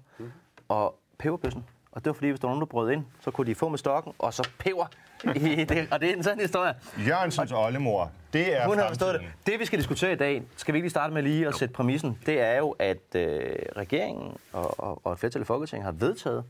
[0.69, 1.65] og peberbøssen.
[1.93, 3.69] Og det var fordi, hvis der var nogen, der brød ind, så kunne de få
[3.69, 4.87] med stokken, og så peber.
[5.25, 5.89] I det.
[5.91, 6.75] Og det er en sådan historie.
[7.07, 9.29] Jørgensens oldemor, det er Hun har forstået det.
[9.47, 11.75] Det, vi skal diskutere i dag, skal vi ikke lige starte med lige at sætte
[11.75, 13.41] præmissen, det er jo, at øh,
[13.77, 16.45] regeringen og, og, og et flertal i Folketinget har vedtaget,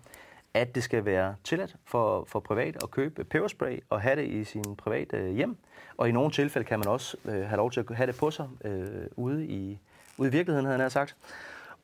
[0.55, 4.45] at det skal være tilladt for, for privat at købe peberspray og have det i
[4.45, 5.57] sin private øh, hjem.
[5.97, 8.31] Og i nogle tilfælde kan man også øh, have lov til at have det på
[8.31, 9.79] sig øh, ude, i,
[10.19, 11.17] ude i virkeligheden, havde nær sagt.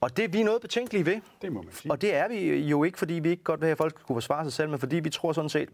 [0.00, 1.20] Og det er vi noget betænkelige ved.
[1.42, 1.92] Det må man sige.
[1.92, 4.16] Og det er vi jo ikke, fordi vi ikke godt vil have, at folk skulle
[4.16, 5.68] forsvare sig selv, men fordi vi tror sådan set,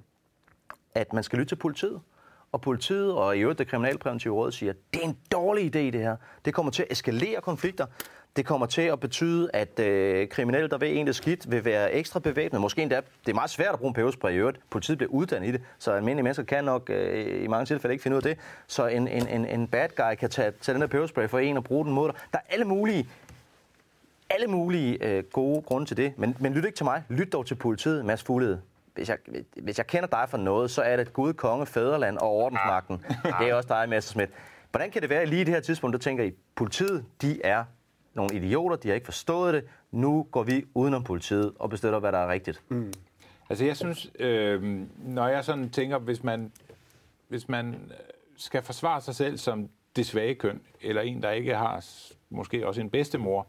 [0.94, 2.00] at man skal lytte til politiet.
[2.52, 5.78] Og politiet og i øvrigt det kriminalpræventive råd siger, at det er en dårlig idé
[5.78, 6.16] det her.
[6.44, 7.86] Det kommer til at eskalere konflikter.
[8.36, 11.92] Det kommer til at betyde, at øh, kriminelle, der ved en det skidt, vil være
[11.92, 12.60] ekstra bevæbnet.
[12.60, 14.60] Måske endda, det er meget svært at bruge en peberspray i øvrigt.
[14.70, 18.02] Politiet bliver uddannet i det, så almindelige mennesker kan nok øh, i mange tilfælde ikke
[18.02, 18.38] finde ud af det.
[18.66, 21.56] Så en, en, en, en bad guy kan tage, tage den her peberspray for en
[21.56, 22.16] og bruge den mod dig.
[22.32, 23.08] Der er alle mulige
[24.30, 26.12] alle mulige øh, gode grunde til det.
[26.16, 27.02] Men, men lyt ikke til mig.
[27.08, 28.60] Lyt dog til politiet, Mads Fuglede.
[28.94, 29.18] Hvis jeg,
[29.62, 33.04] hvis jeg kender dig for noget, så er det Gud, konge, fædreland og ordensmagten.
[33.40, 34.30] Det er også dig, Messerschmidt.
[34.70, 37.40] Hvordan kan det være, at lige i det her tidspunkt, der tænker I, politiet, de
[37.44, 37.64] er
[38.14, 39.64] nogle idioter, de har ikke forstået det.
[39.90, 42.62] Nu går vi udenom politiet og bestemmer, hvad der er rigtigt.
[42.68, 42.92] Mm.
[43.50, 44.62] Altså jeg synes, øh,
[44.98, 46.52] når jeg sådan tænker, hvis man,
[47.28, 47.96] hvis man øh,
[48.36, 51.84] skal forsvare sig selv som det svage køn, eller en, der ikke har
[52.30, 53.46] måske også en bedstemor,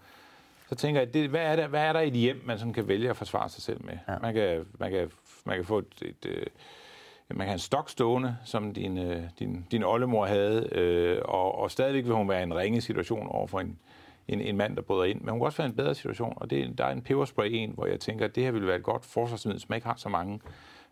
[0.69, 2.73] så tænker jeg, det, hvad, er der, hvad er der i et hjem, man sådan
[2.73, 3.97] kan vælge at forsvare sig selv med?
[4.07, 4.19] Ja.
[4.21, 5.11] Man, kan, man, kan,
[5.45, 6.47] man kan få et, et, et
[7.29, 11.57] man kan have en stok stående, som din, øh, din, din oldemor havde, øh, og,
[11.57, 13.79] og stadigvæk vil hun være i en ringe situation over for en,
[14.27, 15.21] en, en mand, der bryder ind.
[15.21, 17.49] Men hun kan også være i en bedre situation, og det, der er en peberspray
[17.51, 19.95] en, hvor jeg tænker, at det her ville være et godt forsvarsmiddel, som ikke har
[19.97, 20.39] så mange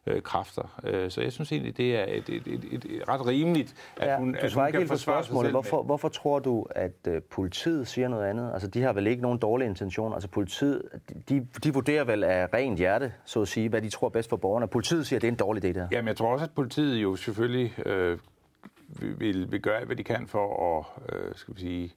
[0.08, 0.80] øh, kræfter.
[0.84, 4.08] Øh, så jeg synes egentlig, det er et, et, et, et, et ret rimeligt, at
[4.08, 5.48] Ja, hun, at hun ikke kan helt forsvare sig spørgsmålet.
[5.48, 8.50] med- Hvorfor, hvorfor tror du, at øh, politiet siger noget andet?
[8.54, 10.14] Altså, de har vel ikke nogen dårlige intentioner.
[10.16, 10.82] Altså, politiet,
[11.30, 14.38] de, de vurderer vel af rent hjerte, så at sige, hvad de tror bedst for
[14.38, 14.68] borgerne.
[14.68, 15.88] Politiet siger, at det er en dårlig idé, det her.
[15.92, 18.18] Jamen, jeg tror også, at politiet jo selvfølgelig øh,
[19.00, 21.94] vil, vil gøre, alt, hvad de kan for at, øh, skal vi sige,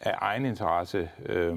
[0.00, 1.56] af egen interesse øh,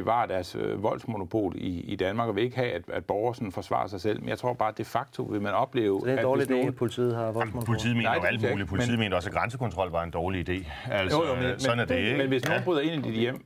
[0.00, 3.52] bevare deres øh, voldsmonopol i, i Danmark, og vil ikke have, at, at borgere sådan
[3.52, 4.20] forsvarer sig selv.
[4.20, 6.24] Men jeg tror bare, at de facto vil man opleve, Så det er en at
[6.24, 7.66] dårlig idé, nogen- at politiet har voldsmonopol.
[7.66, 8.54] Politiet mener Nej, jo alt muligt.
[8.60, 10.70] ikke, Politiet men- mente også, at grænsekontrol var en dårlig idé.
[10.90, 12.18] Altså, Jo, jo, men, sådan er det, men, ikke?
[12.18, 13.44] men hvis nogen bryder ind i dit hjem,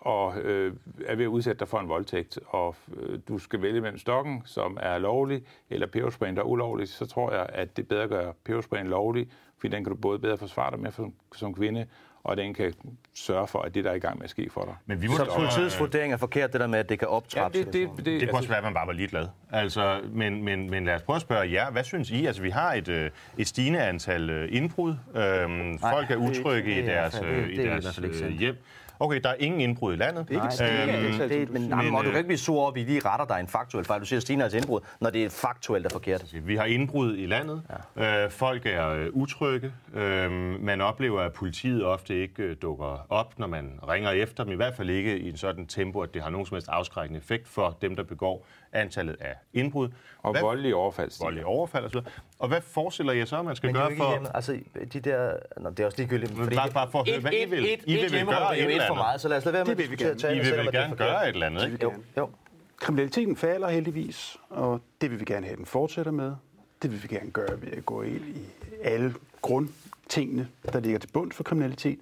[0.00, 0.72] og øh,
[1.06, 4.42] er ved at udsætte dig for en voldtægt, og øh, du skal vælge mellem stokken,
[4.44, 8.08] som er lovlig, eller pebersprayen, der er ulovlig, så tror jeg, at det bedre at
[8.08, 9.28] gøre pebersprayen lovlig,
[9.58, 11.86] fordi den kan du både bedre forsvare dig med som, som kvinde,
[12.24, 12.72] og den kan
[13.14, 14.74] sørge for, at det, der er i gang med at ske for dig.
[14.86, 17.08] Men vi må Så også- politiets vurdering er forkert, det der med, at det kan
[17.08, 17.60] optrappes.
[17.64, 19.28] det, det, det, Det kunne også altså, være, at man bare var ligeglad.
[19.52, 21.70] Altså, men, men, men lad os prøve at spørge jer.
[21.70, 22.26] Hvad synes I?
[22.26, 24.94] Altså, vi har et, øh, et stigende antal øh, indbrud.
[25.14, 28.04] Øhm, folk er det utrygge det i deres, øh, det er i deres hvert fald
[28.06, 28.38] ikke øh, sandt.
[28.38, 28.56] hjem.
[29.00, 30.30] Okay, der er ingen indbrud i landet.
[30.30, 32.28] ikke et Nej, det, antal, det, som men, du nej, men, og du kan ikke
[32.28, 34.00] blive sur op i, de retter dig en faktuel fejl.
[34.00, 36.34] Du siger Stine altså indbrud, når det er faktuelt er forkert.
[36.42, 37.62] Vi har indbrud i landet.
[37.98, 38.24] Ja.
[38.24, 39.72] Øh, folk er øh, utrygge.
[39.94, 40.30] Øh,
[40.60, 44.52] man oplever, at politiet ofte ikke øh, dukker op, når man ringer efter dem.
[44.52, 47.18] I hvert fald ikke i en sådan tempo, at det har nogen som helst afskrækkende
[47.18, 49.88] effekt for dem, der begår antallet af indbrud.
[50.22, 51.10] og Hvad- voldelige overfald.
[51.10, 51.24] stiger.
[51.26, 51.96] voldelige overfald osv.
[52.38, 54.10] Og hvad forestiller jeg så, man skal Men er gøre for...
[54.10, 54.36] hjemme.
[54.36, 54.60] Altså,
[54.92, 55.36] de der...
[55.60, 56.36] Nå, det er også ligegyldigt.
[56.38, 57.64] Men bare- bare for at høre, hvad I vil.
[57.64, 58.96] I vil vel hjemmerøveri gøre er et et eller for andet.
[59.04, 60.70] meget, så lad os lade være med Det at vil vi diskutere I vil er
[60.70, 61.78] gerne gøre et eller andet, ikke?
[61.82, 62.30] Jo, jo.
[62.76, 66.32] Kriminaliteten falder heldigvis, og det vil vi gerne have, at den fortsætter med.
[66.82, 68.40] Det vil vi gerne gøre ved at gå ind i
[68.82, 71.98] alle grundtingene, der ligger til bund for kriminalitet.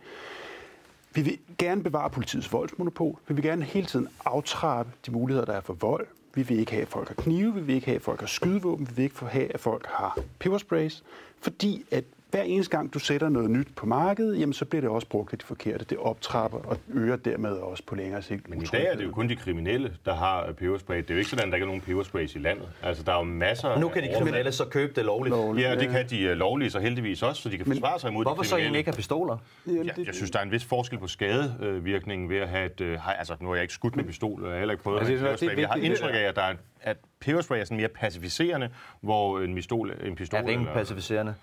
[1.14, 3.18] Vi vil gerne bevare politiets voldsmonopol.
[3.28, 6.06] Vi vil gerne hele tiden aftrappe de muligheder, der er for vold.
[6.34, 7.54] Vi vil ikke have, at folk har knive.
[7.54, 8.88] Vi vil ikke have, at folk har skydevåben.
[8.88, 11.02] Vi vil ikke have, at folk har pebersprays.
[11.40, 14.90] Fordi at hver eneste gang, du sætter noget nyt på markedet, jamen, så bliver det
[14.90, 15.84] også brugt af de forkerte.
[15.84, 19.10] Det optrapper og øger dermed også på længere sigt Men i dag er det jo
[19.10, 20.96] kun de kriminelle, der har øh, peberspray.
[20.96, 22.68] Det er jo ikke sådan, at der ikke er nogen pebersprays i landet.
[22.82, 25.36] Altså, der er jo masser Nu kan de kriminelle så købe det lovligt.
[25.60, 28.24] Ja, det kan de uh, lovlige så heldigvis også, så de kan forsvare sig imod
[28.24, 29.36] Hvorfor de så egentlig ikke have pistoler?
[29.66, 29.72] Ja,
[30.06, 32.80] jeg synes, der er en vis forskel på skadevirkningen ved at have et...
[32.80, 34.98] Øh, altså, nu har jeg ikke skudt med pistol, og jeg har heller ikke prøvet
[34.98, 37.64] Altså, det- det er men jeg har indtryk af, at, der er, at peberspray er
[37.64, 38.68] sådan mere pacificerende,
[39.00, 41.34] hvor en pistol, en pistol Er rimelig eller- pacificerende.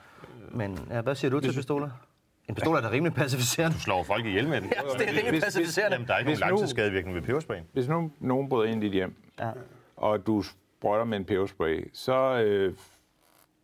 [0.51, 1.89] Men ja, hvad siger du til pistoler?
[2.49, 3.79] En pistol er da rimelig pacificerende.
[3.79, 4.69] slår folk ihjel med den.
[4.75, 5.95] Ja, det er rimelig Hvis- pacificerende.
[5.95, 7.63] Jamen, der er ikke Hvis nogen langtidsskadevirkning ved pebersprayen.
[7.73, 9.51] Hvis nu nogen bryder ind i dit hjem, Ja.
[9.95, 12.73] og du sprøjter med en peberspray, så øh,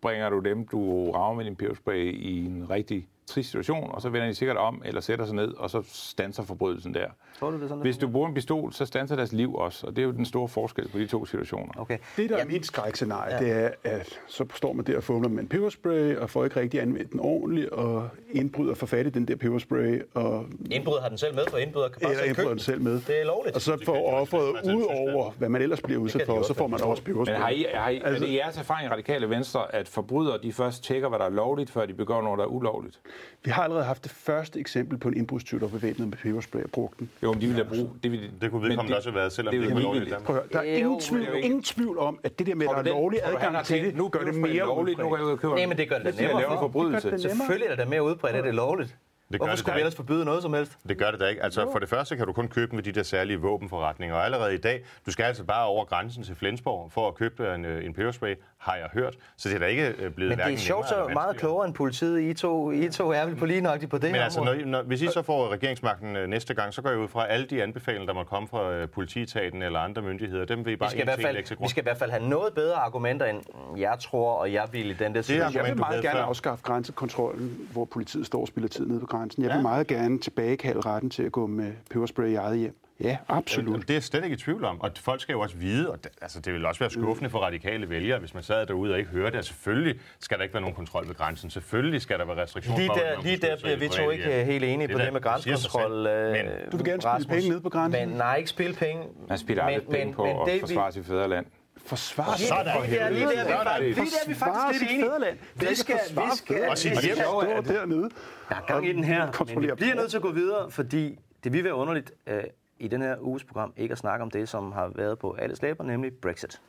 [0.02, 4.10] bringer du dem, du rager med din peberspray, i en rigtig trist situation, og så
[4.10, 7.08] vender de sikkert om, eller sætter sig ned, og så stanser forbrydelsen der.
[7.40, 9.88] Tror du, det er sådan, Hvis du bruger en pistol, så stanser deres liv også,
[9.88, 11.72] og det er jo den store forskel på de to situationer.
[11.78, 11.98] Okay.
[12.18, 13.40] Det, der er Jamen, mit skrækscenarie, ja.
[13.40, 16.60] det er, at så står man der og fumler med en peberspray, og får ikke
[16.60, 21.10] rigtig anvendt den ordentligt, og indbryder for fat i den der peberspray, og Indbrud har
[21.10, 23.02] den selv med, for indbryder kan bare eller selv indbryder købe den selv med.
[23.08, 23.56] Det er lovligt.
[23.56, 26.68] Og så får offeret Altså, ud over, hvad man ellers bliver udsat for, så får
[26.68, 27.54] man også Men har peberspray.
[27.54, 30.84] I, har I, altså, er det jeres erfaring i Radikale Venstre, at forbrydere de først
[30.84, 33.00] tjekker, hvad der er lovligt, før de begår noget, der er ulovligt?
[33.43, 36.63] Vi har allerede haft det første eksempel på en indbrudstyv, der var bevæbnet med peberspray
[36.63, 37.09] og brugte den.
[37.24, 37.89] Jo, men de vil da bruge...
[38.03, 39.82] Det, vil, Det kunne men vedkommende også have været, selvom det det er ikke var
[39.82, 40.09] lovligt i.
[40.09, 40.26] Danmark.
[40.26, 42.68] Prøv at høre, der er ingen det tvivl, ingen tvivl om, at det der med,
[42.68, 45.38] at der er lovlig adgang til det, nu gør det mere lovligt, nu går jeg
[45.38, 46.59] køber Nej, men det gør det Det er nemmere for.
[46.59, 47.11] forbrydelse.
[47.11, 47.32] Det det.
[47.32, 48.89] Selvfølgelig er det mere udbredt, at det er lovligt.
[49.32, 49.82] gør Hvorfor det skulle vi ikke.
[49.82, 50.78] ellers forbyde noget som helst?
[50.89, 51.43] Det gør det da ikke.
[51.43, 54.16] Altså, for det første kan du kun købe dem ved de der særlige våbenforretninger.
[54.16, 57.55] Og allerede i dag, du skal altså bare over grænsen til Flensborg for at købe
[57.55, 58.36] en, øh, en peberspray,
[58.66, 59.16] har jeg hørt.
[59.38, 61.74] Så det er da ikke øh, blevet Men det er sjovt, så meget klogere end
[61.74, 62.22] politiet.
[62.22, 64.55] I to, I to er vel på lige nøjagtigt på det Men her altså, når,
[64.66, 67.45] når, hvis I så får regeringsmagten øh, næste gang, så går jeg ud fra, alle
[67.45, 70.89] de anbefalinger, der må komme fra øh, politietaten eller andre myndigheder, dem vil I bare
[70.89, 73.43] vi skal, i hvert fald, vi skal i hvert fald have noget bedre argumenter, end
[73.78, 75.53] jeg tror, og jeg vil i den der situation.
[75.66, 76.24] Jeg vil meget gerne før.
[76.24, 79.43] afskaffe grænsekontrollen, hvor politiet står og spiller tid nede på grænsen.
[79.43, 82.85] Jeg vil meget gerne tilbagekalde retten til at gå med peberspray i eget hjem.
[83.04, 83.82] Ja, absolut.
[83.82, 86.04] Det er jeg slet ikke i tvivl om, og folk skal jo også vide, og
[86.04, 89.00] det, altså, det vil også være skuffende for radikale vælgere, hvis man sad derude og
[89.00, 91.50] ikke hørte, at selvfølgelig skal der ikke være nogen kontrol ved grænsen.
[91.50, 94.10] Selvfølgelig skal der være restriktioner Lige for, der, lige der sig bliver vi det to
[94.10, 94.46] ikke hjem.
[94.46, 96.08] helt enige på da- det med det sig grænsekontrol.
[96.08, 97.26] øh, Men Du vil gerne spille Rasmus.
[97.36, 98.10] penge ned på grænsen?
[98.10, 99.04] Men nej, ikke spille penge.
[99.30, 101.46] Man spiller aldrig Men- penge men- på men det, at vi- forsvare sit fædreland.
[101.86, 104.91] Forsvar der, lige der, lige der, vi er faktisk- lige der er vi faktisk lidt
[104.91, 105.06] enige.
[105.06, 105.38] fædreland.
[105.60, 106.70] Det Vi skal, vi skal.
[106.70, 107.16] Og sit hjem.
[107.18, 108.10] dernede.
[108.50, 111.20] Der er gang i den her, men vi bliver nødt til at gå videre, fordi
[111.43, 112.43] det vil være underligt øh,
[112.80, 115.56] i den her uges program ikke at snakke om det, som har været på alle
[115.56, 116.62] slæber, nemlig Brexit.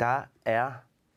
[0.00, 0.72] Der er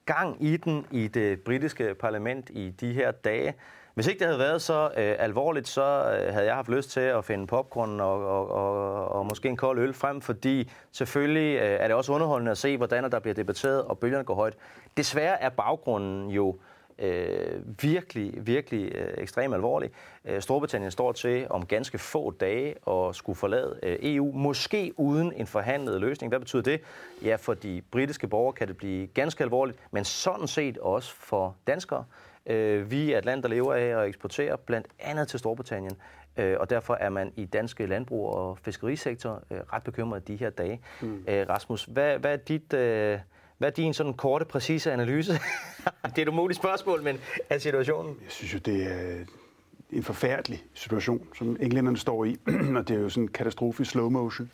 [0.06, 3.54] gang i den i det britiske parlament i de her dage.
[3.96, 7.00] Hvis ikke det havde været så øh, alvorligt, så øh, havde jeg haft lyst til
[7.00, 11.78] at finde popcorn og, og, og, og måske en kold øl frem, fordi selvfølgelig øh,
[11.80, 14.54] er det også underholdende at se, hvordan der bliver debatteret, og bølgerne går højt.
[14.98, 16.58] Desværre er baggrunden jo
[17.00, 19.90] øh, virkelig, virkelig øh, ekstremt alvorlig.
[20.26, 25.34] Øh, Storbritannien står til om ganske få dage at skulle forlade øh, EU, måske uden
[25.36, 26.32] en forhandlet løsning.
[26.32, 26.82] Hvad betyder det?
[27.24, 31.56] Ja, for de britiske borgere kan det blive ganske alvorligt, men sådan set også for
[31.68, 32.06] danskere.
[32.50, 35.94] Øh, vi er et land, der lever af at eksportere blandt andet til Storbritannien,
[36.38, 40.50] øh, og derfor er man i danske landbrug og fiskerisektor øh, ret bekymret de her
[40.50, 40.82] dage.
[41.02, 41.24] Mm.
[41.28, 42.74] Øh, Rasmus, hvad, hvad er dit...
[42.74, 43.20] Øh,
[43.58, 45.32] Hvad er din sådan korte, præcise analyse?
[46.06, 47.20] det er et umuligt spørgsmål, men
[47.50, 48.18] af situationen.
[48.24, 49.26] Jeg synes jo, det er
[49.92, 52.38] en forfærdelig situation, som englænderne står i,
[52.78, 54.52] og det er jo sådan en katastrofe i slow motion.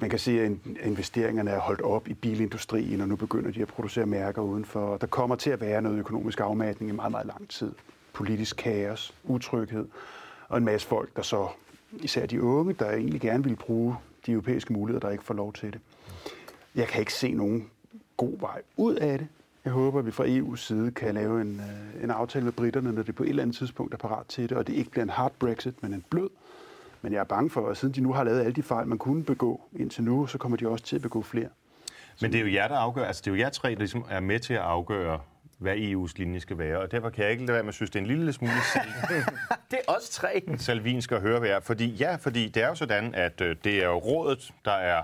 [0.00, 0.52] Man kan se, at
[0.84, 4.96] investeringerne er holdt op i bilindustrien, og nu begynder de at producere mærker udenfor.
[4.96, 7.72] Der kommer til at være noget økonomisk afmatning i meget, meget lang tid.
[8.12, 9.86] Politisk kaos, utryghed,
[10.48, 11.48] og en masse folk, der så,
[11.92, 13.96] især de unge, der egentlig gerne vil bruge
[14.26, 15.80] de europæiske muligheder, der ikke får lov til det.
[16.74, 17.70] Jeg kan ikke se nogen
[18.16, 19.26] god vej ud af det.
[19.64, 22.92] Jeg håber, at vi fra EU's side kan lave en, øh, en aftale med britterne,
[22.92, 25.02] når det på et eller andet tidspunkt er parat til det, og det ikke bliver
[25.02, 26.28] en hard Brexit, men en blød.
[27.02, 28.98] Men jeg er bange for, at siden de nu har lavet alle de fejl, man
[28.98, 31.48] kunne begå indtil nu, så kommer de også til at begå flere.
[32.20, 34.04] Men det er jo jer, der afgør, altså det er jo jer tre, der ligesom
[34.10, 35.20] er med til at afgøre,
[35.58, 36.78] hvad EU's linje skal være.
[36.78, 38.52] Og derfor kan jeg ikke lade være med at synes, det er en lille smule
[39.70, 40.42] det er også tre.
[40.56, 41.60] salvinsk at høre, hvad er.
[41.60, 45.02] Fordi, ja, fordi det er jo sådan, at øh, det er jo rådet, der er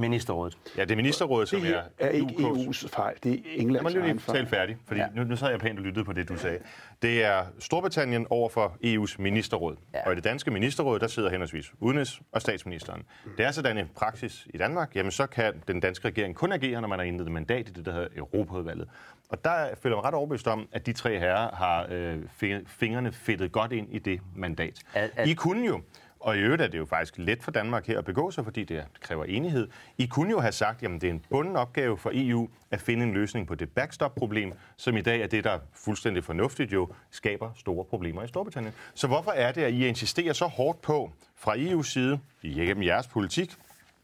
[0.00, 0.58] Ministerrådet.
[0.76, 2.26] Ja, det er ministerrådet, som Det er, er ikke.
[2.34, 4.36] EU's fejl, det er Englands mig lige egen fejl.
[4.36, 5.06] tale færdig, fordi ja.
[5.14, 6.58] nu, nu sad jeg pænt og lyttede på det, du sagde.
[7.02, 9.76] Det er Storbritannien over for EU's ministerråd.
[9.94, 10.06] Ja.
[10.06, 13.02] Og i det danske ministerråd, der sidder henholdsvis udenrigs- og statsministeren.
[13.36, 16.80] Det er sådan en praksis i Danmark, jamen så kan den danske regering kun agere,
[16.80, 18.88] når man har indledt mandat i det, der hedder Europaudvalget.
[19.28, 19.50] Og der
[19.82, 23.52] føler jeg mig ret overbevist om, at de tre herrer har øh, fi- fingrene fedtet
[23.52, 24.80] godt ind i det mandat.
[24.94, 25.80] At- at- I kunne jo,
[26.26, 28.64] og i øvrigt er det jo faktisk let for Danmark her at begå sig, fordi
[28.64, 29.68] det kræver enighed.
[29.98, 33.04] I kunne jo have sagt, at det er en bunden opgave for EU at finde
[33.04, 37.50] en løsning på det backstop-problem, som i dag er det, der fuldstændig fornuftigt jo skaber
[37.56, 38.74] store problemer i Storbritannien.
[38.94, 43.06] Så hvorfor er det, at I insisterer så hårdt på fra EU's side, igennem jeres
[43.06, 43.54] politik,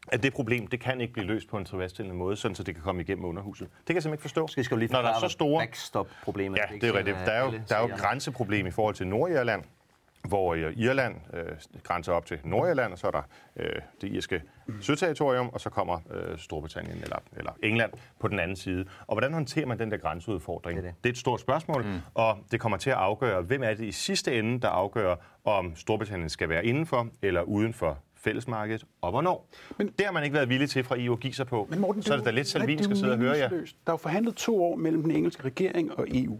[0.07, 2.75] at det problem, det kan ikke blive løst på en tilfredsstillende måde, sådan så det
[2.75, 3.67] kan komme igennem underhuset.
[3.67, 4.47] Det kan jeg simpelthen ikke forstå.
[4.47, 5.61] Skal vi lige Når der er forklare, så store...
[5.61, 6.57] backstop-problemet.
[6.57, 7.17] Ja, det er rigtigt.
[7.25, 9.63] Der er jo, der er jo grænseproblem i forhold til Nordirland,
[10.27, 11.43] hvor øh, Irland øh,
[11.83, 13.21] grænser op til Nordirland, og så er der
[13.57, 13.69] øh,
[14.01, 14.41] det irske
[14.81, 18.85] søterritorium, og så kommer øh, Storbritannien eller, eller England på den anden side.
[19.07, 20.75] Og hvordan håndterer man den der grænseudfordring?
[20.77, 21.03] Det Det er det.
[21.03, 21.99] det er et stort spørgsmål, mm.
[22.13, 25.15] og det kommer til at afgøre, hvem er det i sidste ende, der afgør,
[25.45, 29.49] om Storbritannien skal være indenfor eller uden for fællesmarkedet, og hvornår.
[29.77, 31.67] Men det har man ikke været villig til fra EU at give sig på.
[31.69, 33.49] Men Morten, så er det da lidt Salvin det skal jo sidde og høre jer.
[33.49, 33.77] meningsløst.
[33.85, 36.39] Der er jo forhandlet to år mellem den engelske regering og EU.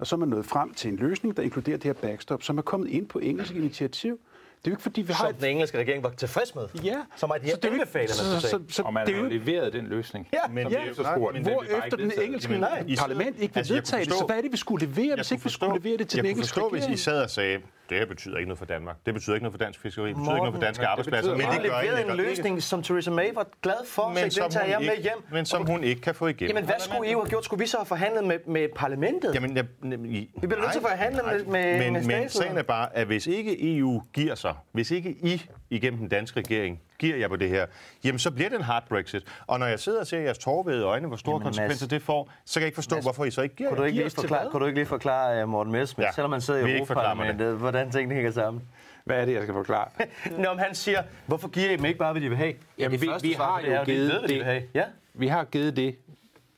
[0.00, 2.58] Og så er man nået frem til en løsning, der inkluderer det her backstop, som
[2.58, 4.12] er kommet ind på engelsk initiativ.
[4.58, 6.62] Det er jo ikke fordi, vi har Som den engelske regering var tilfreds med.
[6.84, 6.96] Ja.
[7.16, 8.64] Som er de Så det er jo ikke- anbefalinger, så- du så- sagde.
[8.68, 10.28] så Og man det er har jo leveret den løsning.
[10.32, 11.34] Ja, Men det er jo så spurgt.
[11.34, 14.24] men Hvor efter den engelske Jamen, parlament ikke vil Altså, jeg kunne vedtage det, så
[14.26, 16.16] hvad er det, vi skulle levere, hvis Jeg ikke kunne vi skulle levere det til
[16.16, 16.98] jeg den kunne engelske forstå, hvis I regering?
[16.98, 17.58] sad og sagde,
[17.90, 18.96] det her betyder ikke noget for Danmark.
[19.06, 20.08] Det betyder ikke noget for dansk fiskeri.
[20.08, 21.30] Det betyder ikke noget for danske arbejdspladser.
[21.36, 24.66] Men det gør en løsning, som Theresa May var glad for, Men så den tager
[24.66, 25.12] jeg med hjem.
[25.32, 26.56] men som hun ikke kan få igennem.
[26.56, 27.44] Jamen, hvad skulle EU have gjort?
[27.44, 29.34] Skulle vi så have forhandlet med, med parlamentet?
[29.34, 32.58] Jamen, jeg, I, Vi bliver nødt til at forhandle med- med- men, med men sagen
[32.58, 36.80] er bare, at hvis ikke EU giver sig, hvis ikke I igennem den danske regering
[37.00, 37.66] giver jer på det her,
[38.04, 39.22] jamen så bliver det en hard Brexit.
[39.46, 42.02] Og når jeg sidder og ser jeres tårvede øjne, hvor store Jamen, Mads- konsekvenser det
[42.02, 43.98] får, så kan jeg ikke forstå, Mads, hvorfor I så ikke giver Kunne du ikke
[43.98, 46.12] lige forklare, kunne du ikke lige forklare uh, Morten Messerschmidt, Ja.
[46.12, 48.62] selvom man sidder I Europaparlamentet, hvordan tingene hænger sammen?
[49.04, 49.88] Hvad er det, jeg skal forklare?
[50.38, 52.54] Nå, om han siger, hvorfor giver I dem ikke bare, hvad de vil have?
[52.78, 54.62] Jamen, vi- vi svar har det jo er, givet det- vil have.
[54.74, 54.84] Ja.
[55.14, 55.96] Vi har givet det,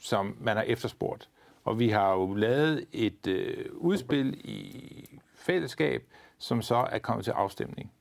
[0.01, 1.29] som man har efterspurgt.
[1.65, 6.03] Og vi har jo lavet et øh, udspil i fællesskab,
[6.39, 7.93] som så er kommet til afstemning.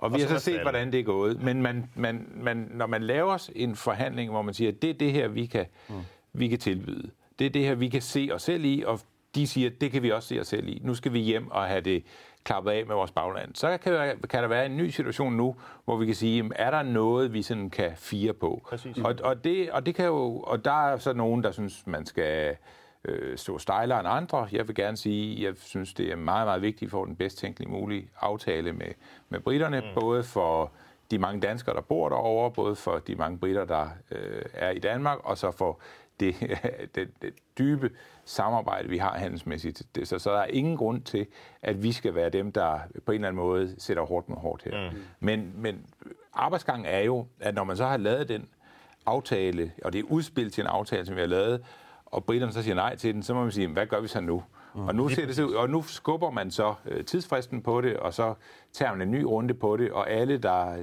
[0.00, 0.64] Og vi Og har så set, faldet.
[0.64, 1.42] hvordan det er gået.
[1.42, 4.94] Men man, man, man, når man laver en forhandling, hvor man siger, at det er
[4.94, 5.94] det her, vi kan, mm.
[6.32, 7.10] vi kan tilbyde.
[7.38, 9.00] Det er det her, vi kan se os selv i, og
[9.34, 10.80] de siger, at det kan vi også se os selv i.
[10.84, 12.04] Nu skal vi hjem og have det
[12.44, 13.54] klappet af med vores bagland.
[13.54, 16.52] Så kan der, kan der være en ny situation nu, hvor vi kan sige, jamen,
[16.56, 18.62] er der noget, vi sådan kan fire på?
[18.64, 18.98] Præcis.
[18.98, 22.06] Og, og, det, og det kan jo, og der er så nogen, der synes, man
[22.06, 22.56] skal
[23.04, 24.48] øh, stå stejlere end andre.
[24.52, 27.16] Jeg vil gerne sige, jeg synes, det er meget, meget vigtigt, at vi får den
[27.16, 28.92] bedst tænkelige mulige aftale med,
[29.28, 30.00] med britterne, mm.
[30.00, 30.72] både for
[31.10, 34.78] de mange danskere, der bor derovre, både for de mange britter, der øh, er i
[34.78, 35.80] Danmark, og så for
[36.20, 36.34] det,
[36.94, 37.90] det, det dybe
[38.24, 39.82] samarbejde, vi har handelsmæssigt.
[39.94, 41.26] Det, så, så der er ingen grund til,
[41.62, 44.62] at vi skal være dem, der på en eller anden måde sætter hårdt med hårdt
[44.64, 44.90] her.
[44.90, 44.96] Mm.
[45.20, 45.86] Men, men
[46.32, 48.48] arbejdsgangen er jo, at når man så har lavet den
[49.06, 51.64] aftale, og det er udspil til en aftale, som vi har lavet,
[52.10, 54.20] og britterne så siger nej til den, så må man sige, hvad gør vi så
[54.20, 54.42] nu?
[54.74, 54.88] Mm.
[54.88, 58.14] Og, nu ser det så, og nu skubber man så øh, tidsfristen på det, og
[58.14, 58.34] så
[58.72, 60.76] tager man en ny runde på det, og alle, der,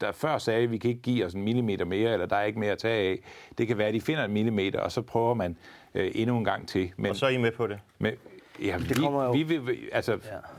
[0.00, 2.44] der før sagde, at vi kan ikke give os en millimeter mere, eller der er
[2.44, 3.18] ikke mere at tage af,
[3.58, 5.56] det kan være, at de finder en millimeter, og så prøver man
[5.94, 6.92] øh, endnu en gang til.
[6.96, 7.78] Men, Og så er I med på det.
[7.98, 8.12] men
[8.64, 10.18] ja, vi, kommer jo- vi vil, altså, ja.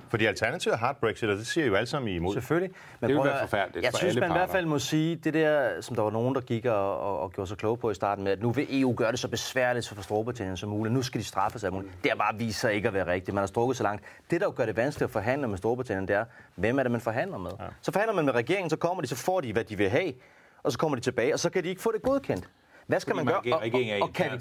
[0.10, 2.34] Fordi alternativet er hard Brexit, og det siger I jo alle sammen I imod.
[2.34, 2.76] Selvfølgelig.
[3.00, 5.34] Men Det vil være forfærdeligt Jeg for synes, man i hvert fald må sige, det
[5.34, 7.94] der, som der var nogen, der gik og, og, og gjorde sig kloge på i
[7.94, 10.94] starten med, at nu vil EU gøre det så besværligt for Storbritannien som muligt.
[10.94, 11.94] Nu skal de straffes af muligt.
[12.04, 13.36] Det har bare vist sig ikke at være rigtigt.
[13.36, 14.04] Man har strukket så langt.
[14.32, 16.26] Det, der jo gør det vanskeligt at forhandle med Storbritannien, det er,
[16.56, 17.52] hvem er det, man forhandler med?
[17.60, 17.66] Ja.
[17.82, 20.14] Så forhandler man med regeringen, så kommer de, så får de, hvad de vil have,
[20.64, 22.50] og så kommer de tilbage, og så kan de ikke få det godkendt.
[22.88, 23.48] Hvad skal Fordi man gøre?
[23.48, 24.32] er og, og kan,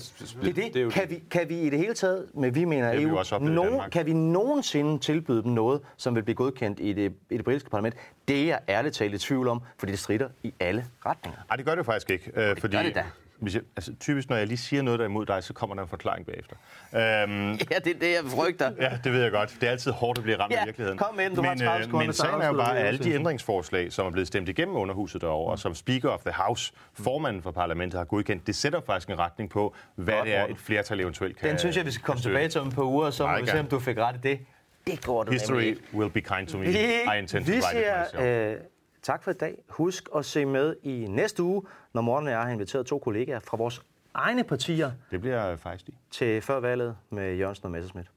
[0.43, 2.65] vi, det det, Det jo kan, vi, kan vi i det hele taget, men vi
[2.65, 6.23] mener vi EU, også oplevet i nogen, kan vi nogensinde tilbyde dem noget, som vil
[6.23, 7.95] blive godkendt i det, i det britiske parlament?
[8.29, 11.41] Det er jeg ærligt talt i tvivl om, fordi det strider i alle retninger.
[11.49, 12.31] Nej, det gør det faktisk ikke.
[12.35, 13.05] Øh, fordi, gør det da.
[13.41, 15.75] Hvis jeg, altså, typisk, når jeg lige siger noget, der er imod dig, så kommer
[15.77, 16.57] der en forklaring bagefter.
[16.95, 17.01] Øhm,
[17.73, 18.71] Ja, det er det, jeg frygter.
[18.81, 19.57] Ja, det ved jeg godt.
[19.61, 20.99] Det er altid hårdt at blive ramt Ja, af virkeligheden.
[20.99, 21.35] kom den.
[21.35, 23.13] Du har men, 30 øh, sekunder, men så sagen er jo bare, at alle de
[23.15, 26.73] ændringsforslag, som er blevet stemt igennem under huset derovre, og som Speaker of the House,
[26.95, 30.47] formanden for parlamentet, har godkendt, det sætter faktisk en retning på, hvad Godt, det er,
[30.47, 32.83] et flertal eventuelt kan Den synes jeg, vi skal komme tilbage til om et par
[32.83, 34.39] uger, så må vi se, om du fik ret i det.
[34.87, 35.77] Det går du History nemlig.
[35.95, 36.65] will be kind to me.
[36.65, 37.85] Vi, I intend to write it
[38.15, 38.25] myself.
[38.27, 38.57] øh,
[39.03, 39.63] tak for i dag.
[39.69, 43.41] Husk at se med i næste uge, når Morten og jeg har inviteret to kollegaer
[43.41, 43.83] fra vores
[44.15, 45.97] egne partier Det bliver fejstigt.
[46.11, 48.11] til før valget med Jørgensen og Messerschmidt.